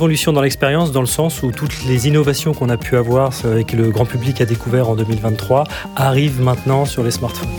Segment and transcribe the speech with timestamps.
[0.00, 3.76] dans l'expérience dans le sens où toutes les innovations qu'on a pu avoir et que
[3.76, 7.50] le grand public a découvert en 2023 arrivent maintenant sur les smartphones.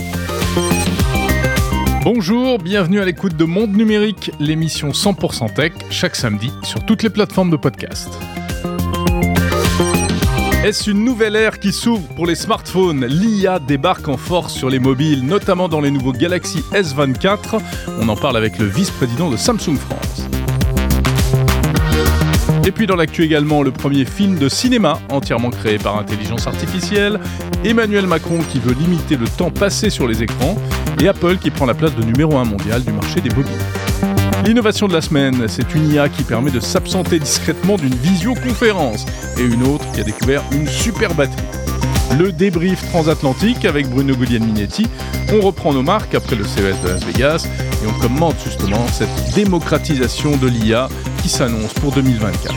[2.03, 7.11] Bonjour, bienvenue à l'écoute de Monde Numérique, l'émission 100% tech, chaque samedi sur toutes les
[7.11, 8.09] plateformes de podcast.
[10.65, 13.05] Est-ce une nouvelle ère qui s'ouvre pour les smartphones?
[13.05, 17.61] L'IA débarque en force sur les mobiles, notamment dans les nouveaux Galaxy S24.
[17.99, 20.30] On en parle avec le vice-président de Samsung France.
[22.63, 27.19] Et puis dans l'actu également, le premier film de cinéma entièrement créé par intelligence artificielle,
[27.65, 30.55] Emmanuel Macron qui veut limiter le temps passé sur les écrans,
[31.01, 33.51] et Apple qui prend la place de numéro 1 mondial du marché des mobiles.
[34.45, 39.07] L'innovation de la semaine, c'est une IA qui permet de s'absenter discrètement d'une visioconférence,
[39.39, 41.43] et une autre qui a découvert une super batterie.
[42.17, 44.85] Le débrief transatlantique avec Bruno Guglielminetti.
[45.33, 47.47] On reprend nos marques après le CES de Las Vegas
[47.81, 50.89] et on commente justement cette démocratisation de l'IA
[51.21, 52.55] qui s'annonce pour 2024.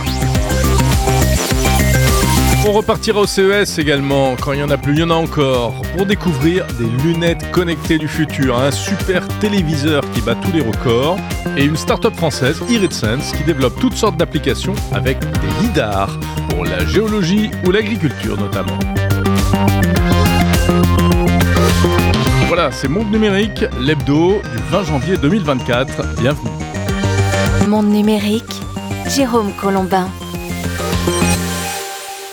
[2.66, 5.14] On repartira au CES également, quand il n'y en a plus, il y en a
[5.14, 10.62] encore, pour découvrir des lunettes connectées du futur, un super téléviseur qui bat tous les
[10.62, 11.18] records,
[11.58, 16.86] et une start-up française, IRIDSense, qui développe toutes sortes d'applications avec des lidars, pour la
[16.86, 18.78] géologie ou l'agriculture notamment.
[22.48, 26.14] Voilà, c'est Monde Numérique, l'hebdo du 20 janvier 2024.
[26.20, 26.63] Bienvenue.
[27.68, 28.42] Monde Numérique,
[29.08, 30.08] Jérôme Colombin.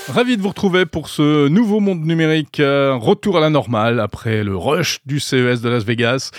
[0.10, 4.44] Ravi de vous retrouver pour ce nouveau monde numérique, euh, retour à la normale après
[4.44, 6.32] le rush du CES de Las Vegas.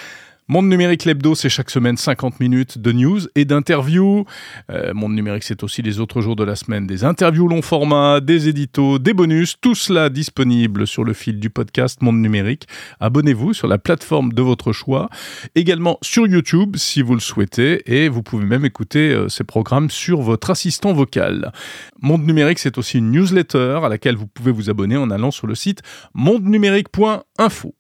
[0.52, 4.26] Monde numérique l'hebdo, c'est chaque semaine 50 minutes de news et d'interviews.
[4.68, 8.20] Euh, Monde numérique, c'est aussi les autres jours de la semaine des interviews long format,
[8.20, 12.66] des éditos, des bonus, tout cela disponible sur le fil du podcast Monde numérique.
[13.00, 15.08] Abonnez-vous sur la plateforme de votre choix,
[15.54, 19.88] également sur YouTube si vous le souhaitez et vous pouvez même écouter euh, ces programmes
[19.88, 21.50] sur votre assistant vocal.
[22.02, 25.46] Monde numérique, c'est aussi une newsletter à laquelle vous pouvez vous abonner en allant sur
[25.46, 25.80] le site
[26.12, 27.74] mondenumérique.info.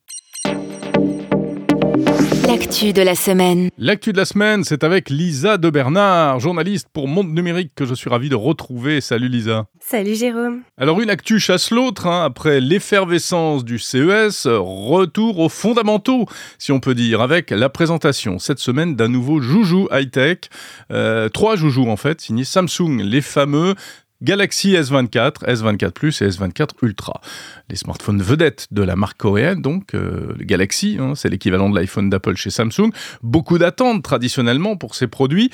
[2.52, 3.70] L'actu de la semaine.
[3.78, 7.94] L'actu de la semaine, c'est avec Lisa de Bernard, journaliste pour Monde Numérique que je
[7.94, 9.00] suis ravi de retrouver.
[9.00, 9.68] Salut Lisa.
[9.80, 10.60] Salut Jérôme.
[10.76, 12.22] Alors une actu chasse l'autre, hein.
[12.26, 16.26] après l'effervescence du CES, retour aux fondamentaux,
[16.58, 20.40] si on peut dire, avec la présentation cette semaine d'un nouveau joujou high-tech,
[20.90, 23.76] euh, trois joujoux en fait, signés Samsung, les fameux
[24.22, 27.20] Galaxy S24, S24 Plus et S24 Ultra.
[27.68, 32.08] Les smartphones vedettes de la marque coréenne, donc euh, Galaxy, hein, c'est l'équivalent de l'iPhone
[32.08, 32.90] d'Apple chez Samsung.
[33.22, 35.50] Beaucoup d'attentes traditionnellement pour ces produits.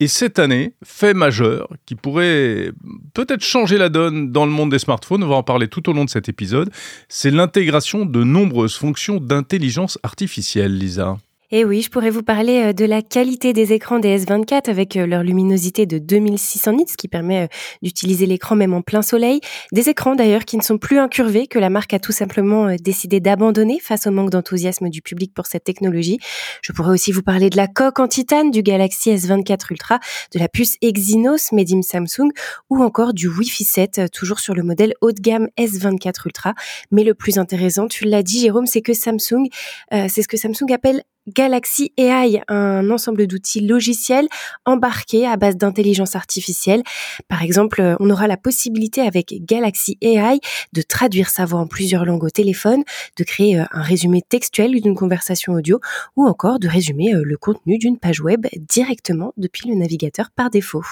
[0.00, 2.70] Et cette année, fait majeur qui pourrait
[3.14, 5.92] peut-être changer la donne dans le monde des smartphones, on va en parler tout au
[5.92, 6.70] long de cet épisode,
[7.08, 11.18] c'est l'intégration de nombreuses fonctions d'intelligence artificielle, Lisa.
[11.50, 14.68] Et eh oui, je pourrais vous parler euh, de la qualité des écrans des S24
[14.68, 17.46] avec euh, leur luminosité de 2600 nits, ce qui permet euh,
[17.80, 19.40] d'utiliser l'écran même en plein soleil.
[19.72, 23.20] Des écrans d'ailleurs qui ne sont plus incurvés, que la marque a tout simplement décidé
[23.20, 26.18] d'abandonner face au manque d'enthousiasme du public pour cette technologie.
[26.60, 30.00] Je pourrais aussi vous parler de la coque en titane du Galaxy S24 Ultra,
[30.34, 32.28] de la puce Exynos Made in Samsung
[32.68, 36.52] ou encore du Wi-Fi 7, toujours sur le modèle haut de gamme S24 Ultra.
[36.90, 39.48] Mais le plus intéressant, tu l'as dit Jérôme, c'est que Samsung,
[39.90, 41.04] c'est ce que Samsung appelle
[41.34, 44.28] Galaxy AI, un ensemble d'outils logiciels
[44.64, 46.82] embarqués à base d'intelligence artificielle.
[47.28, 50.40] Par exemple, euh, on aura la possibilité avec Galaxy AI
[50.72, 52.82] de traduire sa voix en plusieurs langues au téléphone,
[53.16, 55.80] de créer euh, un résumé textuel d'une conversation audio
[56.16, 60.50] ou encore de résumer euh, le contenu d'une page web directement depuis le navigateur par
[60.50, 60.84] défaut.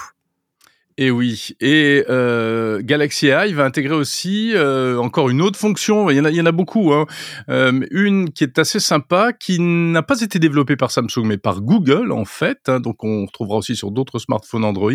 [0.99, 6.09] Et oui, et euh, Galaxy AI va intégrer aussi euh, encore une autre fonction.
[6.09, 6.91] Il y en a, il y en a beaucoup.
[6.91, 7.05] Hein.
[7.49, 11.61] Euh, une qui est assez sympa, qui n'a pas été développée par Samsung, mais par
[11.61, 12.67] Google en fait.
[12.67, 12.79] Hein.
[12.79, 14.91] donc on retrouvera aussi sur d'autres smartphones Android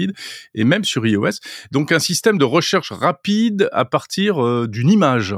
[0.57, 1.39] et même sur iOS.
[1.71, 5.37] Donc un système de recherche rapide à partir euh, d'une image.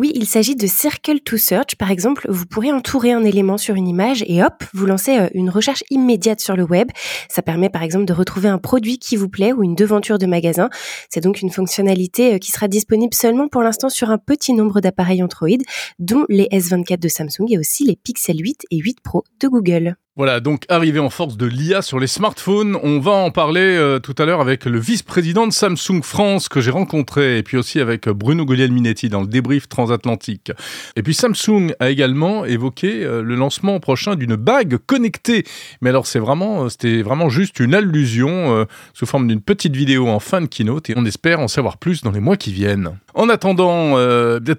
[0.00, 1.76] Oui, il s'agit de Circle to Search.
[1.76, 5.28] Par exemple, vous pourrez entourer un élément sur une image et hop, vous lancez euh,
[5.34, 6.88] une recherche immédiate sur le web.
[7.28, 10.24] Ça permet par exemple de retrouver un produit qui vous plaît ou une devanture de
[10.24, 10.70] magasin.
[11.10, 14.80] C'est donc une fonctionnalité euh, qui sera disponible seulement pour l'instant sur un petit nombre
[14.80, 15.50] d'appareils Android,
[15.98, 19.96] dont les S24 de Samsung et aussi les Pixel 8 et 8 Pro de Google.
[20.16, 24.00] Voilà, donc arrivé en force de l'IA sur les smartphones, on va en parler euh,
[24.00, 27.78] tout à l'heure avec le vice-président de Samsung France que j'ai rencontré, et puis aussi
[27.78, 30.50] avec Bruno Guglielminetti dans le débrief transatlantique.
[30.96, 35.44] Et puis Samsung a également évoqué euh, le lancement prochain d'une bague connectée.
[35.80, 40.08] Mais alors c'est vraiment, euh, c'était vraiment juste une allusion sous forme d'une petite vidéo
[40.08, 42.98] en fin de keynote, et on espère en savoir plus dans les mois qui viennent.
[43.20, 43.96] En attendant,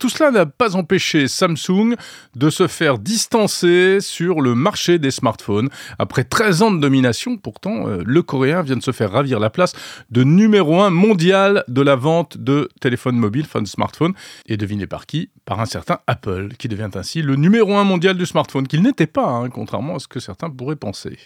[0.01, 1.95] tout cela n'a pas empêché Samsung
[2.35, 5.69] de se faire distancer sur le marché des smartphones.
[5.97, 9.49] Après 13 ans de domination, pourtant, euh, le coréen vient de se faire ravir la
[9.49, 9.73] place
[10.11, 14.13] de numéro 1 mondial de la vente de téléphones mobiles, enfin smartphones.
[14.45, 15.31] Et devinez par qui?
[15.45, 19.07] Par un certain Apple, qui devient ainsi le numéro 1 mondial du smartphone, qu'il n'était
[19.07, 21.17] pas, hein, contrairement à ce que certains pourraient penser.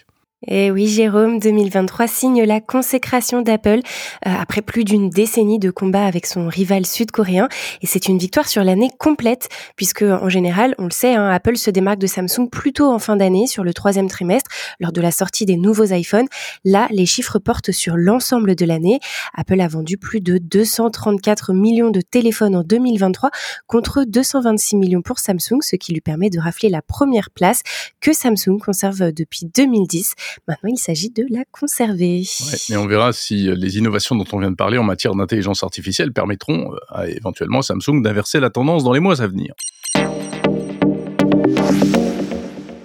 [0.47, 5.71] Et eh oui, Jérôme, 2023 signe la consécration d'Apple euh, après plus d'une décennie de
[5.71, 7.47] combat avec son rival sud-coréen.
[7.81, 11.57] Et c'est une victoire sur l'année complète, puisque en général, on le sait, hein, Apple
[11.57, 15.09] se démarque de Samsung plutôt en fin d'année, sur le troisième trimestre, lors de la
[15.09, 16.27] sortie des nouveaux iPhones.
[16.63, 18.99] Là, les chiffres portent sur l'ensemble de l'année.
[19.33, 23.31] Apple a vendu plus de 234 millions de téléphones en 2023
[23.65, 27.63] contre 226 millions pour Samsung, ce qui lui permet de rafler la première place
[27.99, 30.13] que Samsung conserve depuis 2010.
[30.47, 32.23] Maintenant, il s'agit de la conserver.
[32.69, 35.63] et on verra si euh, les innovations dont on vient de parler en matière d'intelligence
[35.63, 39.53] artificielle permettront euh, à éventuellement Samsung d'inverser la tendance dans les mois à venir.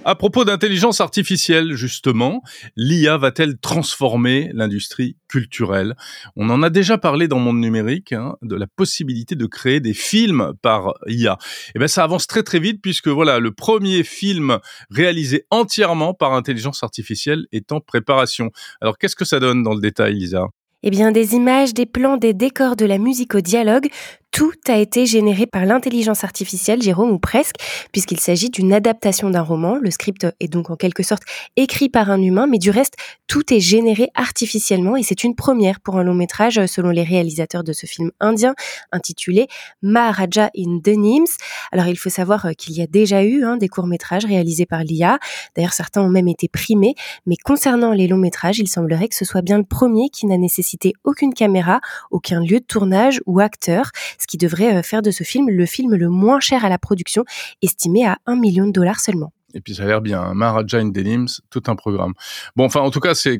[0.03, 2.41] À propos d'intelligence artificielle, justement,
[2.75, 5.95] l'IA va-t-elle transformer l'industrie culturelle?
[6.35, 9.93] On en a déjà parlé dans Monde Numérique, hein, de la possibilité de créer des
[9.93, 11.33] films par IA.
[11.33, 14.57] Et eh bien, ça avance très très vite puisque voilà, le premier film
[14.89, 18.49] réalisé entièrement par intelligence artificielle est en préparation.
[18.81, 20.47] Alors, qu'est-ce que ça donne dans le détail, Lisa?
[20.83, 23.87] Eh bien, des images, des plans, des décors, de la musique au dialogue,
[24.31, 27.55] tout a été généré par l'intelligence artificielle, Jérôme, ou presque,
[27.91, 29.75] puisqu'il s'agit d'une adaptation d'un roman.
[29.75, 31.23] Le script est donc en quelque sorte
[31.57, 32.95] écrit par un humain, mais du reste,
[33.27, 37.63] tout est généré artificiellement et c'est une première pour un long métrage selon les réalisateurs
[37.63, 38.55] de ce film indien
[38.91, 39.47] intitulé
[39.81, 41.37] Maharaja in Denims.
[41.71, 44.83] Alors, il faut savoir euh, qu'il y a déjà eu hein, des courts-métrages réalisés par
[44.83, 45.19] l'IA.
[45.55, 46.95] D'ailleurs, certains ont même été primés,
[47.25, 50.37] mais concernant les longs métrages, il semblerait que ce soit bien le premier qui n'a
[50.37, 51.81] nécessité aucune caméra,
[52.11, 55.65] aucun lieu de tournage ou acteur ce qui devrait euh, faire de ce film le
[55.65, 57.25] film le moins cher à la production,
[57.61, 59.33] estimé à 1 million de dollars seulement.
[59.53, 62.13] Et puis ça a l'air bien, Maharaja in Denims, tout un programme.
[62.55, 63.31] Bon, enfin, en tout cas, ça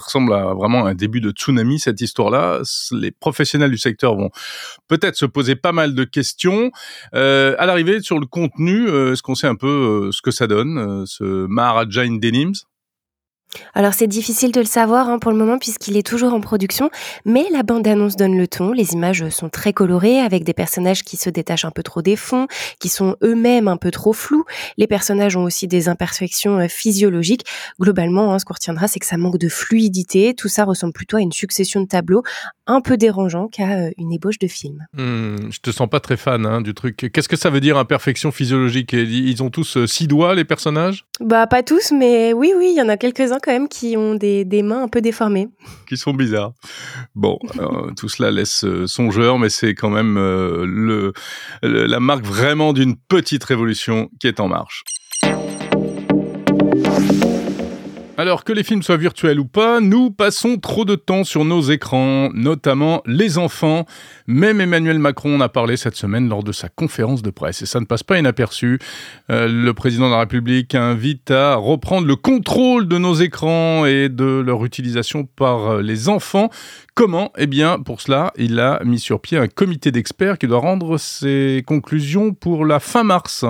[0.00, 2.62] ressemble à vraiment un début de tsunami cette histoire-là.
[2.90, 4.30] Les professionnels du secteur vont
[4.88, 6.72] peut-être se poser pas mal de questions.
[7.14, 10.48] Euh, à l'arrivée, sur le contenu, euh, est-ce qu'on sait un peu ce que ça
[10.48, 12.64] donne, ce Maharaja in Denims
[13.74, 16.90] alors c'est difficile de le savoir hein, pour le moment puisqu'il est toujours en production,
[17.24, 18.72] mais la bande-annonce donne le ton.
[18.72, 22.16] Les images sont très colorées avec des personnages qui se détachent un peu trop des
[22.16, 22.46] fonds,
[22.78, 24.44] qui sont eux-mêmes un peu trop flous.
[24.76, 27.44] Les personnages ont aussi des imperfections euh, physiologiques.
[27.80, 30.34] Globalement, hein, ce qu'on retiendra, c'est que ça manque de fluidité.
[30.34, 32.22] Tout ça ressemble plutôt à une succession de tableaux
[32.66, 34.86] un peu dérangeant qu'à euh, une ébauche de film.
[34.94, 37.10] Hmm, je te sens pas très fan hein, du truc.
[37.12, 38.92] Qu'est-ce que ça veut dire imperfection physiologique?
[38.92, 41.04] Ils ont tous euh, six doigts les personnages?
[41.20, 44.14] Bah pas tous, mais oui oui, il y en a quelques-uns quand même qui ont
[44.14, 45.48] des, mains un peu déformées.
[45.88, 46.52] Qui sont bizarres.
[47.14, 51.12] Bon, euh, tout cela laisse songeur, mais c'est quand même le,
[51.62, 54.84] la marque vraiment d'une petite révolution qui est en marche.
[58.20, 61.62] Alors que les films soient virtuels ou pas, nous passons trop de temps sur nos
[61.62, 63.86] écrans, notamment les enfants.
[64.26, 67.66] Même Emmanuel Macron en a parlé cette semaine lors de sa conférence de presse et
[67.66, 68.78] ça ne passe pas inaperçu.
[69.30, 74.10] Euh, le président de la République invite à reprendre le contrôle de nos écrans et
[74.10, 76.50] de leur utilisation par euh, les enfants.
[76.94, 77.32] Comment?
[77.38, 80.98] Eh bien, pour cela, il a mis sur pied un comité d'experts qui doit rendre
[80.98, 83.46] ses conclusions pour la fin mars.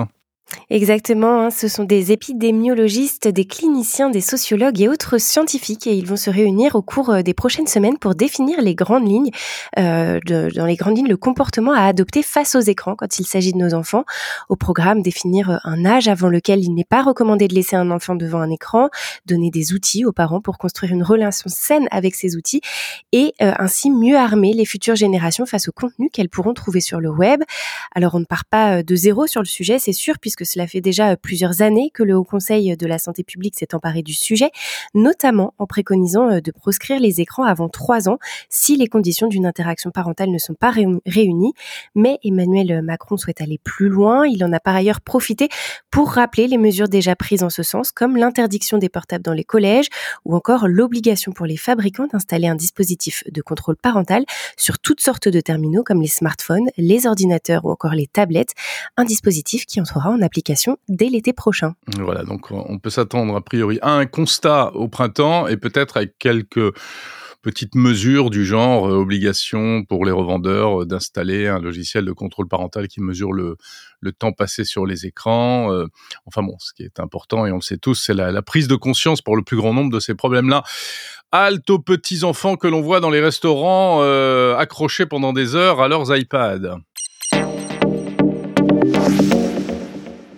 [0.69, 6.05] Exactement, hein, ce sont des épidémiologistes, des cliniciens, des sociologues et autres scientifiques et ils
[6.05, 9.31] vont se réunir au cours euh, des prochaines semaines pour définir les grandes lignes,
[9.79, 13.51] euh, dans les grandes lignes, le comportement à adopter face aux écrans quand il s'agit
[13.51, 14.05] de nos enfants.
[14.47, 17.91] Au programme, définir euh, un âge avant lequel il n'est pas recommandé de laisser un
[17.91, 18.89] enfant devant un écran,
[19.25, 22.61] donner des outils aux parents pour construire une relation saine avec ces outils
[23.11, 27.09] et ainsi mieux armer les futures générations face au contenu qu'elles pourront trouver sur le
[27.09, 27.41] web.
[27.93, 30.65] Alors on ne part pas de zéro sur le sujet, c'est sûr, puisque que cela
[30.65, 34.01] fait déjà euh, plusieurs années que le Haut Conseil de la santé publique s'est emparé
[34.01, 34.49] du sujet,
[34.95, 38.17] notamment en préconisant euh, de proscrire les écrans avant trois ans
[38.49, 40.71] si les conditions d'une interaction parentale ne sont pas
[41.05, 41.53] réunies.
[41.93, 44.25] Mais Emmanuel Macron souhaite aller plus loin.
[44.25, 45.47] Il en a par ailleurs profité
[45.91, 49.43] pour rappeler les mesures déjà prises en ce sens, comme l'interdiction des portables dans les
[49.43, 49.89] collèges
[50.25, 54.25] ou encore l'obligation pour les fabricants d'installer un dispositif de contrôle parental
[54.57, 58.53] sur toutes sortes de terminaux comme les smartphones, les ordinateurs ou encore les tablettes,
[58.97, 60.30] un dispositif qui entrera en application
[60.87, 61.73] dès l'été prochain.
[61.99, 66.17] Voilà, donc on peut s'attendre a priori à un constat au printemps et peut-être avec
[66.17, 66.73] quelques
[67.41, 72.47] petites mesures du genre euh, obligation pour les revendeurs euh, d'installer un logiciel de contrôle
[72.47, 73.57] parental qui mesure le,
[73.99, 75.71] le temps passé sur les écrans.
[75.71, 75.87] Euh,
[76.25, 78.67] enfin bon, ce qui est important, et on le sait tous, c'est la, la, prise
[78.67, 80.63] de conscience pour le plus grand nombre de ces problèmes-là.
[81.31, 84.01] Halte aux petits enfants que l'on voit dans les restaurants
[84.57, 86.77] accrochés pendant des heures à leurs iPads.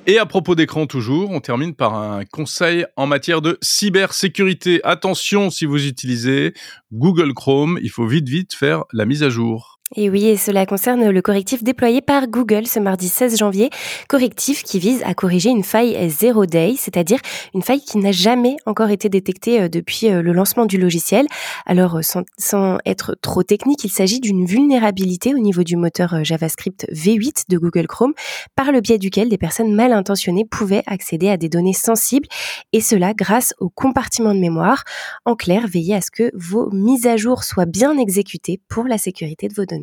[0.06, 4.82] Et à propos d'écran toujours, on termine par un conseil en matière de cybersécurité.
[4.84, 6.54] Attention si vous utilisez
[6.92, 9.73] Google Chrome, il faut vite vite faire la mise à jour.
[9.96, 13.70] Et oui, et cela concerne le correctif déployé par Google ce mardi 16 janvier,
[14.08, 17.20] correctif qui vise à corriger une faille zero day, c'est-à-dire
[17.54, 21.28] une faille qui n'a jamais encore été détectée euh, depuis euh, le lancement du logiciel.
[21.68, 26.24] Alors, euh, sans, sans être trop technique, il s'agit d'une vulnérabilité au niveau du moteur
[26.24, 28.14] JavaScript V8 de Google Chrome,
[28.56, 32.28] par le biais duquel des personnes mal intentionnées pouvaient accéder à des données sensibles,
[32.72, 34.84] et cela grâce au compartiment de mémoire.
[35.26, 38.98] En clair, veillez à ce que vos mises à jour soient bien exécutées pour la
[38.98, 39.83] sécurité de vos données.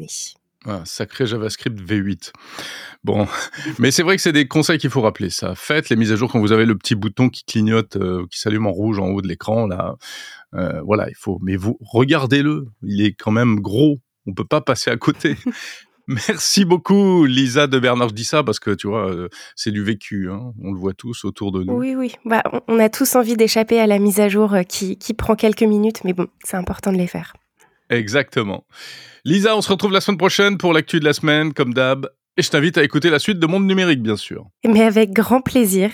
[0.67, 2.33] Ah, sacré JavaScript V8.
[3.03, 3.27] Bon,
[3.79, 5.31] mais c'est vrai que c'est des conseils qu'il faut rappeler.
[5.31, 8.27] Ça, faites les mises à jour quand vous avez le petit bouton qui clignote, euh,
[8.31, 9.67] qui s'allume en rouge en haut de l'écran.
[9.67, 9.97] Là,
[10.55, 11.39] euh, voilà, il faut.
[11.41, 12.67] Mais vous regardez-le.
[12.83, 14.01] Il est quand même gros.
[14.27, 15.37] On peut pas passer à côté.
[16.07, 18.11] Merci beaucoup, Lisa de Bernard.
[18.11, 20.29] Je dis ça parce que tu vois, euh, c'est du vécu.
[20.31, 20.53] Hein.
[20.63, 21.73] On le voit tous autour de nous.
[21.73, 22.17] Oui, oui.
[22.27, 25.63] Bah, on a tous envie d'échapper à la mise à jour qui, qui prend quelques
[25.63, 27.33] minutes, mais bon, c'est important de les faire.
[27.91, 28.65] Exactement.
[29.25, 32.09] Lisa, on se retrouve la semaine prochaine pour l'actu de la semaine, comme d'hab.
[32.37, 34.47] Et je t'invite à écouter la suite de Monde Numérique, bien sûr.
[34.65, 35.91] Mais avec grand plaisir.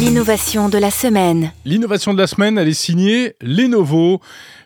[0.00, 1.52] L'innovation de la semaine.
[1.64, 4.20] L'innovation de la semaine, elle est signée Lenovo,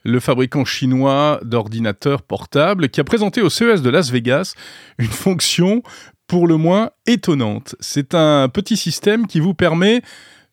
[0.04, 4.54] le fabricant chinois d'ordinateurs portables, qui a présenté au CES de Las Vegas
[4.98, 5.82] une fonction
[6.26, 7.76] pour le moins étonnante.
[7.80, 10.00] C'est un petit système qui vous permet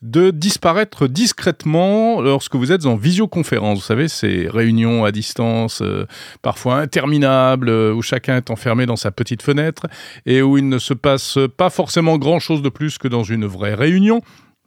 [0.02, 3.80] de disparaître discrètement lorsque vous êtes en visioconférence.
[3.80, 6.08] Vous savez, ces réunions à distance, euh,
[6.42, 9.88] parfois interminables, euh, où chacun est enfermé dans sa petite fenêtre
[10.26, 13.76] et où il ne se passe pas forcément grand-chose de plus que dans une vraie
[13.76, 14.22] réunion.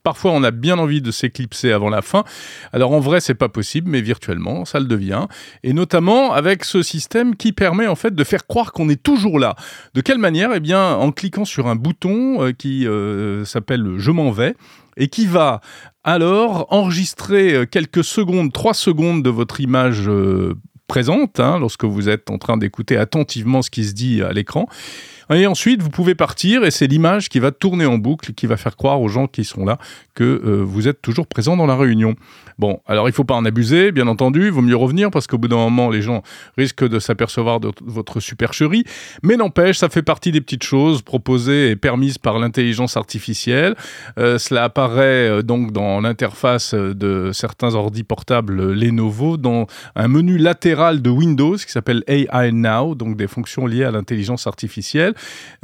[0.05, 2.25] Parfois, on a bien envie de s'éclipser avant la fin.
[2.75, 5.27] Alors en vrai, c'est pas possible, mais virtuellement, ça le devient.
[5.63, 9.39] Et notamment avec ce système qui permet en fait de faire croire qu'on est toujours
[9.39, 9.57] là.
[9.95, 10.51] De quelle manière?
[10.55, 12.87] Eh bien, en cliquant sur un bouton euh, qui
[13.47, 14.55] s'appelle Je m'en vais
[14.97, 15.61] et qui va
[16.05, 20.55] alors enregistrer euh, quelques secondes, trois secondes de votre image euh,
[20.87, 24.67] présente, hein, lorsque vous êtes en train d'écouter attentivement ce qui se dit à l'écran.
[25.33, 28.57] Et ensuite, vous pouvez partir et c'est l'image qui va tourner en boucle, qui va
[28.57, 29.79] faire croire aux gens qui sont là
[30.15, 32.15] que euh, vous êtes toujours présent dans la réunion.
[32.59, 35.39] Bon, alors il faut pas en abuser, bien entendu, il vaut mieux revenir parce qu'au
[35.39, 36.23] bout d'un moment, les gens
[36.57, 38.85] risquent de s'apercevoir de votre supercherie.
[39.23, 43.75] Mais n'empêche, ça fait partie des petites choses proposées et permises par l'intelligence artificielle.
[44.19, 49.67] Euh, cela apparaît euh, donc dans l'interface de certains ordi portables Lenovo, dans
[49.97, 54.47] un menu latéral de Windows qui s'appelle AI Now, donc des fonctions liées à l'intelligence
[54.47, 55.14] artificielle.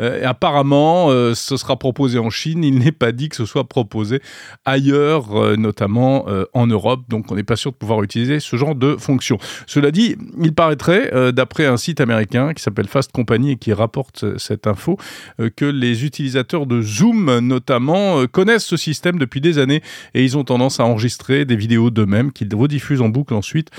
[0.01, 2.65] Euh, apparemment, ce sera proposé en Chine.
[2.65, 4.21] Il n'est pas dit que ce soit proposé
[4.65, 7.03] ailleurs, notamment en Europe.
[7.09, 9.39] Donc on n'est pas sûr de pouvoir utiliser ce genre de fonction.
[9.67, 13.73] Cela dit, il paraîtrait, euh, d'après un site américain qui s'appelle Fast Company et qui
[13.73, 14.99] rapporte euh, cette info,
[15.41, 19.83] euh, que les utilisateurs de Zoom notamment connaissent ce système depuis des années
[20.15, 23.71] et ils ont tendance à enregistrer des vidéos d'eux-mêmes qu'ils rediffusent en boucle ensuite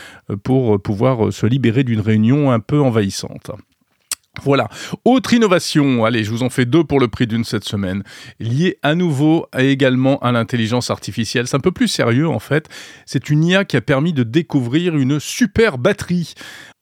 [0.44, 3.51] pour pouvoir se libérer d'une réunion un peu envahissante.
[4.44, 4.70] Voilà.
[5.04, 8.02] Autre innovation, allez, je vous en fais deux pour le prix d'une cette semaine,
[8.40, 11.48] liée à nouveau également à l'intelligence artificielle.
[11.48, 12.70] C'est un peu plus sérieux en fait.
[13.06, 16.34] C'est une IA qui a permis de découvrir une super batterie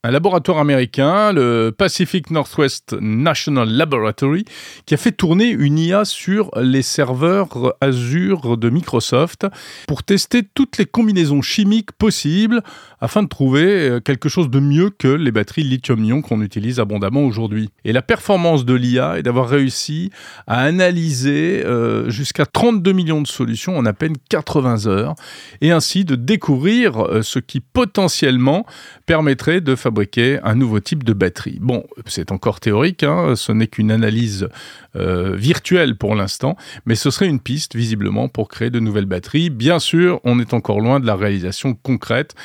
[0.05, 4.45] un laboratoire américain, le Pacific Northwest National Laboratory,
[4.85, 9.45] qui a fait tourner une IA sur les serveurs Azure de Microsoft
[9.89, 12.63] pour tester toutes les combinaisons chimiques possibles
[13.01, 17.23] afin de trouver euh, quelque chose de mieux que les batteries lithium-ion qu'on utilise abondamment
[17.23, 17.69] aujourd'hui.
[17.83, 20.11] Et la performance de l'IA est d'avoir réussi
[20.47, 25.15] à analyser euh, jusqu'à 32 millions de solutions en à peine 80 heures
[25.59, 28.65] et ainsi de découvrir euh, ce qui potentiellement
[29.05, 31.57] permettrait de fabriquer un nouveau type de batterie.
[31.59, 34.47] Bon, c'est encore théorique, hein, ce n'est qu'une analyse
[34.95, 36.55] euh, virtuelle pour l'instant,
[36.85, 39.49] mais ce serait une piste visiblement pour créer de nouvelles batteries.
[39.49, 42.35] Bien sûr, on est encore loin de la réalisation concrète.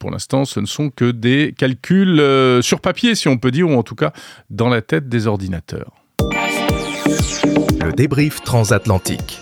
[0.00, 3.68] Pour l'instant, ce ne sont que des calculs euh, sur papier, si on peut dire,
[3.68, 4.12] ou en tout cas
[4.50, 5.92] dans la tête des ordinateurs.
[7.80, 9.40] Le débrief transatlantique.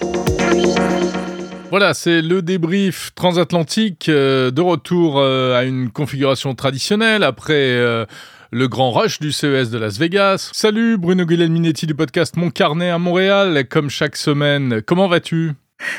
[1.78, 8.06] Voilà, c'est le débrief transatlantique euh, de retour euh, à une configuration traditionnelle après euh,
[8.50, 10.48] le grand rush du CES de Las Vegas.
[10.54, 14.80] Salut Bruno Guglielminetti du podcast Mon Carnet à Montréal, comme chaque semaine.
[14.86, 15.52] Comment vas-tu?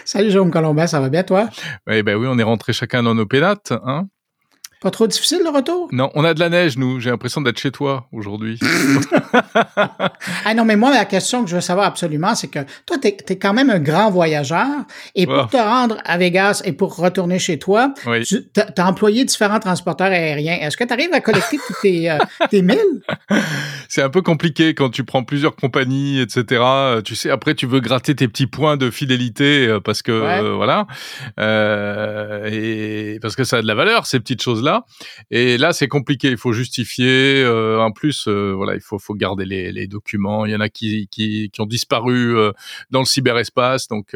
[0.04, 1.48] Salut Jérôme Colombin, ça va bien toi?
[1.88, 4.08] Eh ben oui, on est rentré chacun dans nos pénates, hein?
[4.80, 5.88] Pas trop difficile le retour?
[5.92, 7.00] Non, on a de la neige, nous.
[7.00, 8.60] J'ai l'impression d'être chez toi aujourd'hui.
[10.46, 13.08] ah non, mais moi, la question que je veux savoir absolument, c'est que toi, tu
[13.08, 14.68] es, quand même un grand voyageur.
[15.16, 17.92] Et pour te rendre à Vegas et pour retourner chez toi,
[18.24, 20.60] tu as, employé différents transporteurs aériens.
[20.62, 22.18] Est-ce que tu arrives à collecter tous tes, euh,
[22.52, 23.02] tes milles?
[23.90, 26.64] C'est un peu compliqué quand tu prends plusieurs compagnies, etc.
[27.04, 30.54] Tu sais, après, tu veux gratter tes petits points de fidélité euh, parce que, euh,
[30.54, 30.86] voilà.
[32.52, 34.67] et parce que ça a de la valeur, ces petites choses-là.
[35.32, 36.30] Et là, c'est compliqué.
[36.30, 37.44] Il faut justifier.
[37.44, 40.46] Euh, en plus, euh, voilà, il faut, faut garder les, les, documents.
[40.46, 42.52] Il y en a qui, qui, qui ont disparu euh,
[42.92, 43.88] dans le cyberespace.
[43.88, 44.16] Donc,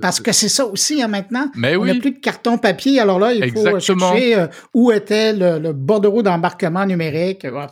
[0.00, 1.50] Parce que c'est ça aussi hein, maintenant.
[1.56, 3.00] Mais On n'a plus de carton papier.
[3.00, 7.46] Alors là, il faut chercher où était le, le bordereau d'embarquement numérique.
[7.46, 7.70] Voilà,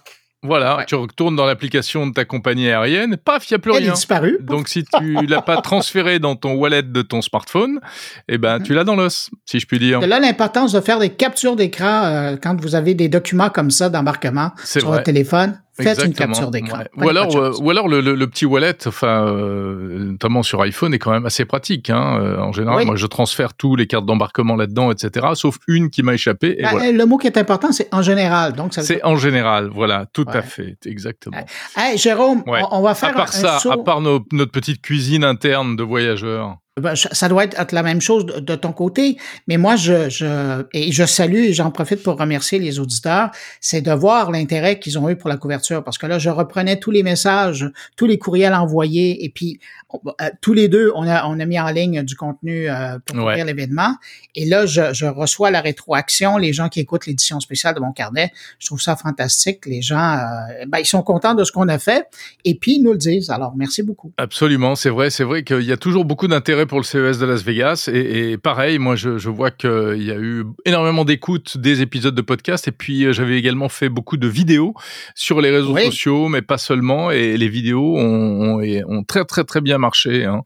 [0.86, 3.92] tu retournes dans l'application de ta compagnie aérienne, paf, il n'y a plus Elle rien.
[3.92, 4.38] Est disparu.
[4.40, 7.80] Donc si tu l'as pas transféré dans ton wallet de ton smartphone,
[8.28, 10.00] eh ben tu l'as dans l'os, si je puis dire.
[10.00, 13.70] De là l'importance de faire des captures d'écran euh, quand vous avez des documents comme
[13.70, 15.58] ça d'embarquement sur votre téléphone.
[15.74, 16.80] Faites une capture d'écran.
[16.96, 20.98] Ou alors, euh, ou alors le, le, petit wallet, enfin, euh, notamment sur iPhone, est
[20.98, 21.88] quand même assez pratique.
[21.88, 22.18] Hein.
[22.20, 25.28] Euh, en général, moi, je transfère tous les cartes d'embarquement là-dedans, etc.
[25.34, 26.56] Sauf une qui m'a échappé.
[26.58, 26.92] Et bah, voilà.
[26.92, 28.52] Le mot qui est important, c'est en général.
[28.52, 29.70] Donc, c'est en général.
[29.72, 31.38] Voilà, tout à fait, exactement.
[31.76, 33.72] Hey, Jérôme, on, va faire à part un, ça, saut.
[33.72, 36.58] à part notre petite cuisine interne de voyageurs.
[36.80, 40.90] Ben, ça doit être la même chose de, ton côté, mais moi, je, je et
[40.90, 45.10] je salue et j'en profite pour remercier les auditeurs, c'est de voir l'intérêt qu'ils ont
[45.10, 48.54] eu pour la couverture, parce que là, je reprenais tous les messages, tous les courriels
[48.54, 49.60] envoyés, et puis
[49.92, 53.18] euh, tous les deux, on a, on a mis en ligne du contenu euh, pour
[53.18, 53.94] couvrir l'événement,
[54.34, 57.92] et là, je, je, reçois la rétroaction, les gens qui écoutent l'édition spéciale de mon
[57.92, 61.68] carnet, je trouve ça fantastique, les gens, euh, ben, ils sont contents de ce qu'on
[61.68, 62.06] a fait,
[62.46, 64.10] et puis ils nous le disent, alors merci beaucoup.
[64.16, 67.26] Absolument, c'est vrai, c'est vrai qu'il y a toujours beaucoup d'intérêt pour le CES de
[67.26, 67.88] Las Vegas.
[67.92, 72.22] Et, pareil, moi, je, je vois qu'il y a eu énormément d'écoutes des épisodes de
[72.22, 72.68] podcast.
[72.68, 74.74] Et puis, euh, j'avais également fait beaucoup de vidéos
[75.14, 77.10] sur les réseaux sociaux, mais pas seulement.
[77.10, 80.24] Et les vidéos ont, ont, très, très, très bien marché.
[80.24, 80.42] Hein.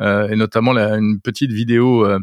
[0.00, 2.06] Euh, et notamment la, une petite vidéo...
[2.06, 2.18] Euh,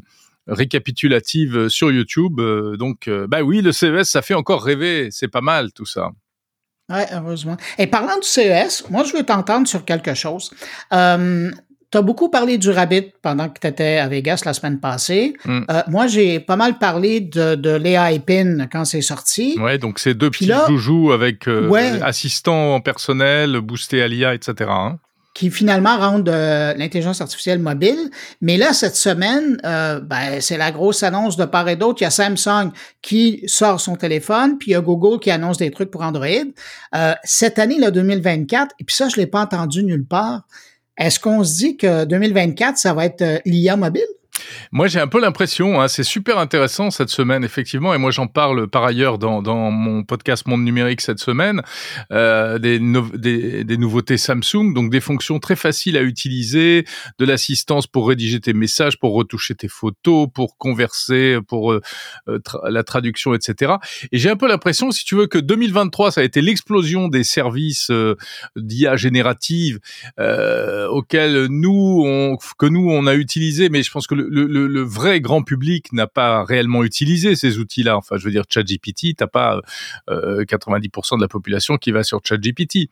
[0.52, 2.42] récapitulative sur YouTube.
[2.80, 5.10] donc, bah oui, le CES, ça fait encore rêver.
[5.12, 6.10] C'est pas mal tout ça.
[6.90, 7.58] Oui, heureusement.
[7.78, 10.52] Et parlant du CES, moi, je veux t'entendre sur quelque chose.
[10.92, 11.52] Euh,
[11.92, 15.34] tu as beaucoup parlé du Rabbit pendant que tu étais à Vegas la semaine passée.
[15.46, 15.62] Mm.
[15.70, 19.58] Euh, moi, j'ai pas mal parlé de, de l'AI PIN quand c'est sorti.
[19.60, 24.70] Ouais, donc c'est deux petits joujoux avec euh, assistant personnel, boosté à l'IA, etc.
[24.70, 25.00] Hein.
[25.34, 28.10] Qui finalement rendent euh, l'intelligence artificielle mobile.
[28.42, 32.02] Mais là, cette semaine, euh, ben, c'est la grosse annonce de part et d'autre.
[32.02, 35.58] Il y a Samsung qui sort son téléphone, puis il y a Google qui annonce
[35.58, 36.28] des trucs pour Android.
[36.96, 40.42] Euh, cette année, le 2024, et puis ça, je l'ai pas entendu nulle part,
[41.00, 44.04] est-ce qu'on se dit que 2024, ça va être euh, l'IA mobile?
[44.72, 48.28] Moi, j'ai un peu l'impression, hein, c'est super intéressant cette semaine, effectivement, et moi j'en
[48.28, 51.62] parle par ailleurs dans, mon podcast Monde Numérique cette semaine,
[52.12, 56.86] euh, des, nouveautés Samsung, donc des fonctions très faciles à utiliser,
[57.18, 61.82] de l'assistance pour rédiger tes messages, pour retoucher tes photos, pour converser, pour euh,
[62.28, 63.74] euh la traduction, etc.
[64.12, 67.24] Et j'ai un peu l'impression, si tu veux, que 2023, ça a été l'explosion des
[67.24, 68.16] services euh,
[68.56, 69.80] d'IA générative
[70.20, 74.68] euh, auxquels nous, on, que nous, on a utilisé, mais je pense que le, le,
[74.68, 77.98] le, vrai grand public n'a pas réellement utilisé ces outils-là.
[77.98, 79.60] Enfin, je veux dire, ChatGPT, t'as pas
[80.10, 82.90] euh, 90% de la population qui va sur ChatGPT.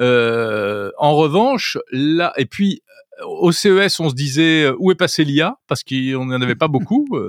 [0.00, 2.82] Euh, en revanche, là, et puis
[3.24, 7.06] au CES, on se disait où est passé l'IA parce qu'on n'en avait pas beaucoup.
[7.12, 7.28] Euh,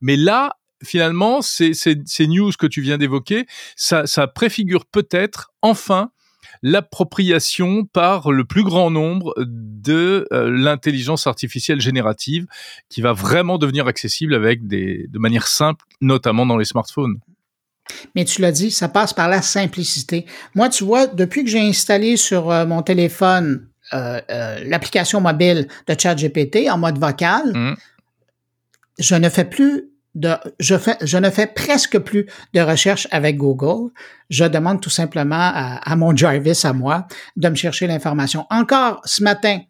[0.00, 5.52] mais là, finalement, ces, ces, ces news que tu viens d'évoquer, ça, ça préfigure peut-être
[5.62, 6.10] enfin
[6.62, 12.46] l'appropriation par le plus grand nombre de euh, l'intelligence artificielle générative
[12.88, 17.18] qui va vraiment devenir accessible avec des, de manière simple, notamment dans les smartphones.
[18.14, 20.26] Mais tu l'as dit, ça passe par la simplicité.
[20.54, 24.20] Moi, tu vois, depuis que j'ai installé sur euh, mon téléphone euh,
[24.64, 27.76] l'application mobile de ChatGPT en mode vocal, mmh.
[28.98, 33.36] je ne fais plus de, je, fais, je ne fais presque plus de recherche avec
[33.36, 33.90] Google.
[34.30, 38.46] Je demande tout simplement à, mon Jarvis, à moi, de me chercher l'information.
[38.50, 39.60] Encore ce matin,